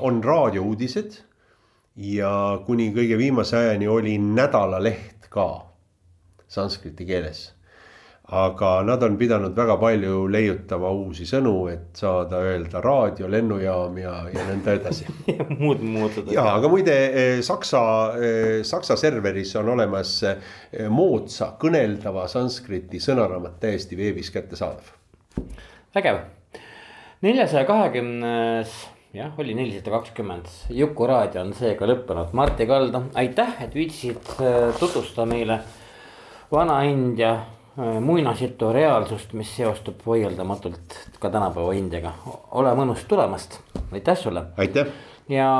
[0.00, 1.22] on raadiouudised.
[1.96, 5.46] ja kuni kõige viimase ajani oli nädalaleht ka
[6.48, 7.55] sanskriti keeles
[8.28, 14.14] aga nad on pidanud väga palju leiutama uusi sõnu, et saada öelda raadio, lennujaam ja,
[14.34, 15.06] ja nõnda edasi
[15.62, 16.18] muud, muud.
[16.34, 17.84] ja, aga muide eh, Saksa,
[18.18, 20.42] eh, Saksa serveris on olemas eh,
[20.90, 24.90] moodsa kõneldava sanskriti sõnaraamat täiesti veebis kättesaadav.
[25.94, 26.22] vägev,
[27.22, 28.76] neljasaja kahekümnes
[29.14, 34.34] jah, oli nelisada kakskümmend, Jukuraadio on seega lõppenud, Martti Kalda, aitäh, et viitsisid
[34.80, 35.62] tutvustada meile
[36.50, 37.36] Vana-India
[37.76, 42.12] muinasjutu reaalsust, mis seostub vaieldamatult ka tänapäeva Indiaga.
[42.50, 43.58] ole mõnus tulemast,
[43.92, 44.44] aitäh sulle.
[44.56, 44.86] aitäh.
[45.28, 45.50] ja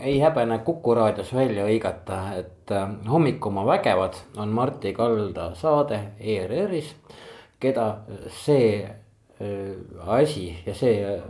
[0.00, 6.94] ei häbene Kuku raadios välja hõigata, et äh, Hommikumaa vägevad on Martti Kalda saade ERR-is,
[7.60, 7.88] keda
[8.28, 9.74] see äh,
[10.06, 11.20] asi ja see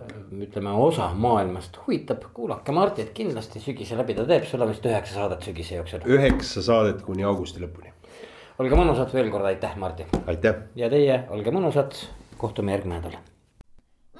[0.46, 5.42] ütleme osa maailmast huvitab, kuulake Martit kindlasti sügise läbi, ta teeb sulle vist üheksa saadet
[5.42, 6.06] sügise jooksul.
[6.06, 7.93] üheksa saadet kuni augusti lõpuni
[8.58, 10.10] olge mõnusad veel kord, aitäh, Martin.
[10.26, 10.54] aitäh.
[10.78, 11.96] ja teie, olge mõnusad,
[12.38, 13.16] kohtume järgmine nädal.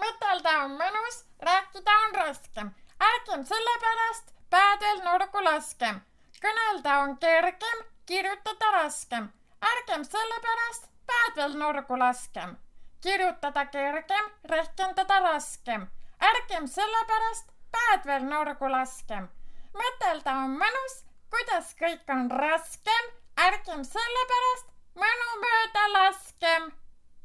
[0.01, 2.73] mõtelda on mõnus, rääkida on raskem,
[3.11, 6.01] ärgem sellepärast päädel nurgu laskem.
[6.43, 9.31] kõnelda on kergem, kirjutada raskem,
[9.63, 12.57] ärgem sellepärast päädel nurgu laskem.
[13.01, 15.87] kirjutada kergem, rehkendada raskem,
[16.21, 19.29] ärgem sellepärast päädvel nurgu laskem.
[19.75, 26.71] mõtelda on mõnus, kuidas kõik on raskem ärgem sellepärast mõnu mööda laskem.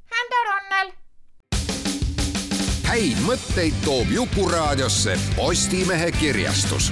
[0.09, 0.93] Hända Ronnel.
[2.89, 6.89] häid mõtteid toob Jukuraadiosse Postimehe kirjastus